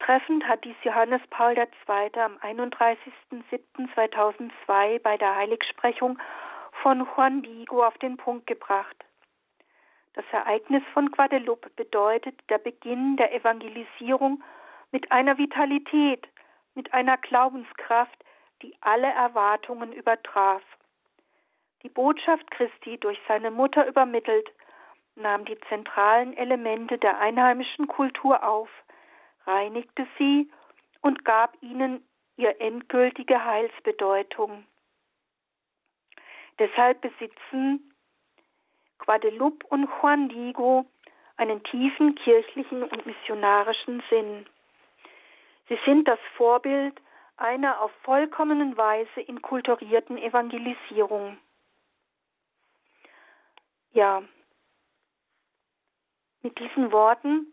[0.00, 1.66] Treffend hat dies Johannes Paul II.
[2.20, 6.18] am 31.07.2002 bei der Heiligsprechung
[6.82, 8.96] von Juan Diego auf den Punkt gebracht.
[10.14, 14.42] Das Ereignis von Guadeloupe bedeutet der Beginn der Evangelisierung
[14.90, 16.26] mit einer Vitalität,
[16.74, 18.24] mit einer Glaubenskraft,
[18.62, 20.62] die alle Erwartungen übertraf.
[21.82, 24.48] Die Botschaft Christi durch seine Mutter übermittelt,
[25.16, 28.68] nahm die zentralen Elemente der einheimischen Kultur auf–
[29.46, 30.50] reinigte sie
[31.00, 32.04] und gab ihnen
[32.36, 34.64] ihr endgültige Heilsbedeutung.
[36.58, 37.94] Deshalb besitzen
[38.98, 40.86] Guadeloupe und Juan Diego
[41.36, 44.46] einen tiefen kirchlichen und missionarischen Sinn.
[45.68, 47.00] Sie sind das Vorbild
[47.38, 51.38] einer auf vollkommenen Weise inkulturierten Evangelisierung.
[53.92, 54.22] Ja,
[56.42, 57.52] mit diesen Worten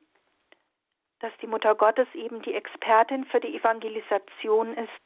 [1.19, 5.03] dass die Mutter Gottes eben die Expertin für die Evangelisation ist,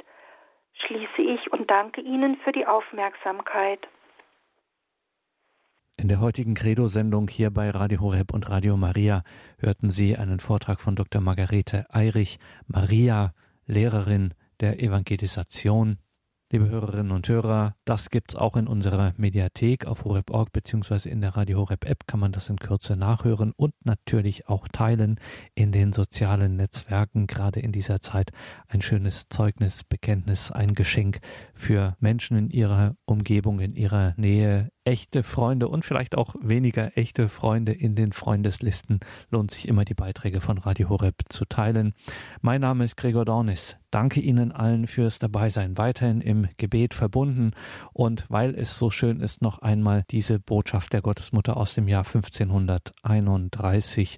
[0.86, 3.88] schließe ich und danke Ihnen für die Aufmerksamkeit.
[5.98, 9.24] In der heutigen Credo-Sendung hier bei Radio Horeb und Radio Maria
[9.60, 11.22] hörten Sie einen Vortrag von Dr.
[11.22, 13.34] Margarete Eirich, Maria,
[13.68, 15.98] Lehrerin der Evangelisation
[16.54, 21.38] Liebe Hörerinnen und Hörer, das gibt's auch in unserer Mediathek auf horeb.org beziehungsweise in der
[21.38, 25.18] Radio Horeb App kann man das in Kürze nachhören und natürlich auch teilen
[25.56, 28.32] in den sozialen Netzwerken, gerade in dieser Zeit
[28.68, 31.22] ein schönes Zeugnis, Bekenntnis, ein Geschenk
[31.54, 37.30] für Menschen in ihrer Umgebung, in ihrer Nähe, echte Freunde und vielleicht auch weniger echte
[37.30, 39.00] Freunde in den Freundeslisten
[39.30, 41.94] lohnt sich immer die Beiträge von Radio Horeb zu teilen.
[42.42, 43.78] Mein Name ist Gregor Dornis.
[43.92, 45.78] Danke Ihnen allen fürs Dabeisein.
[45.78, 47.52] Weiterhin im Gebet verbunden
[47.92, 52.06] und weil es so schön ist, noch einmal diese Botschaft der Gottesmutter aus dem Jahr
[52.06, 54.18] 1531.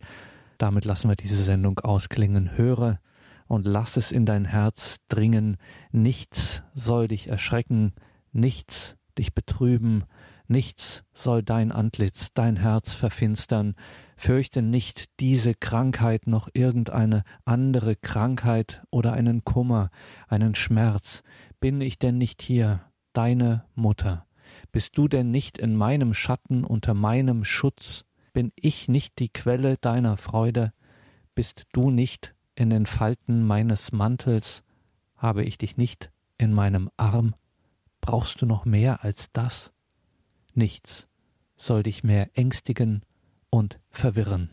[0.60, 2.56] Damit lassen wir diese Sendung ausklingen.
[2.56, 3.00] Höre
[3.48, 5.58] und lass es in dein Herz dringen.
[5.92, 7.94] Nichts soll dich erschrecken,
[8.32, 10.04] nichts dich betrüben,
[10.48, 13.76] Nichts soll dein Antlitz, dein Herz verfinstern,
[14.24, 19.90] fürchte nicht diese Krankheit noch irgendeine andere Krankheit oder einen Kummer,
[20.30, 21.24] einen Schmerz.
[21.60, 22.80] Bin ich denn nicht hier,
[23.12, 24.26] deine Mutter?
[24.72, 28.06] Bist du denn nicht in meinem Schatten unter meinem Schutz?
[28.32, 30.72] Bin ich nicht die Quelle deiner Freude?
[31.36, 34.64] Bist du nicht in den Falten meines Mantels?
[35.18, 37.36] Habe ich dich nicht in meinem Arm?
[38.00, 39.74] Brauchst du noch mehr als das?
[40.54, 41.10] Nichts
[41.58, 43.04] soll dich mehr ängstigen
[43.54, 44.50] und verwirren.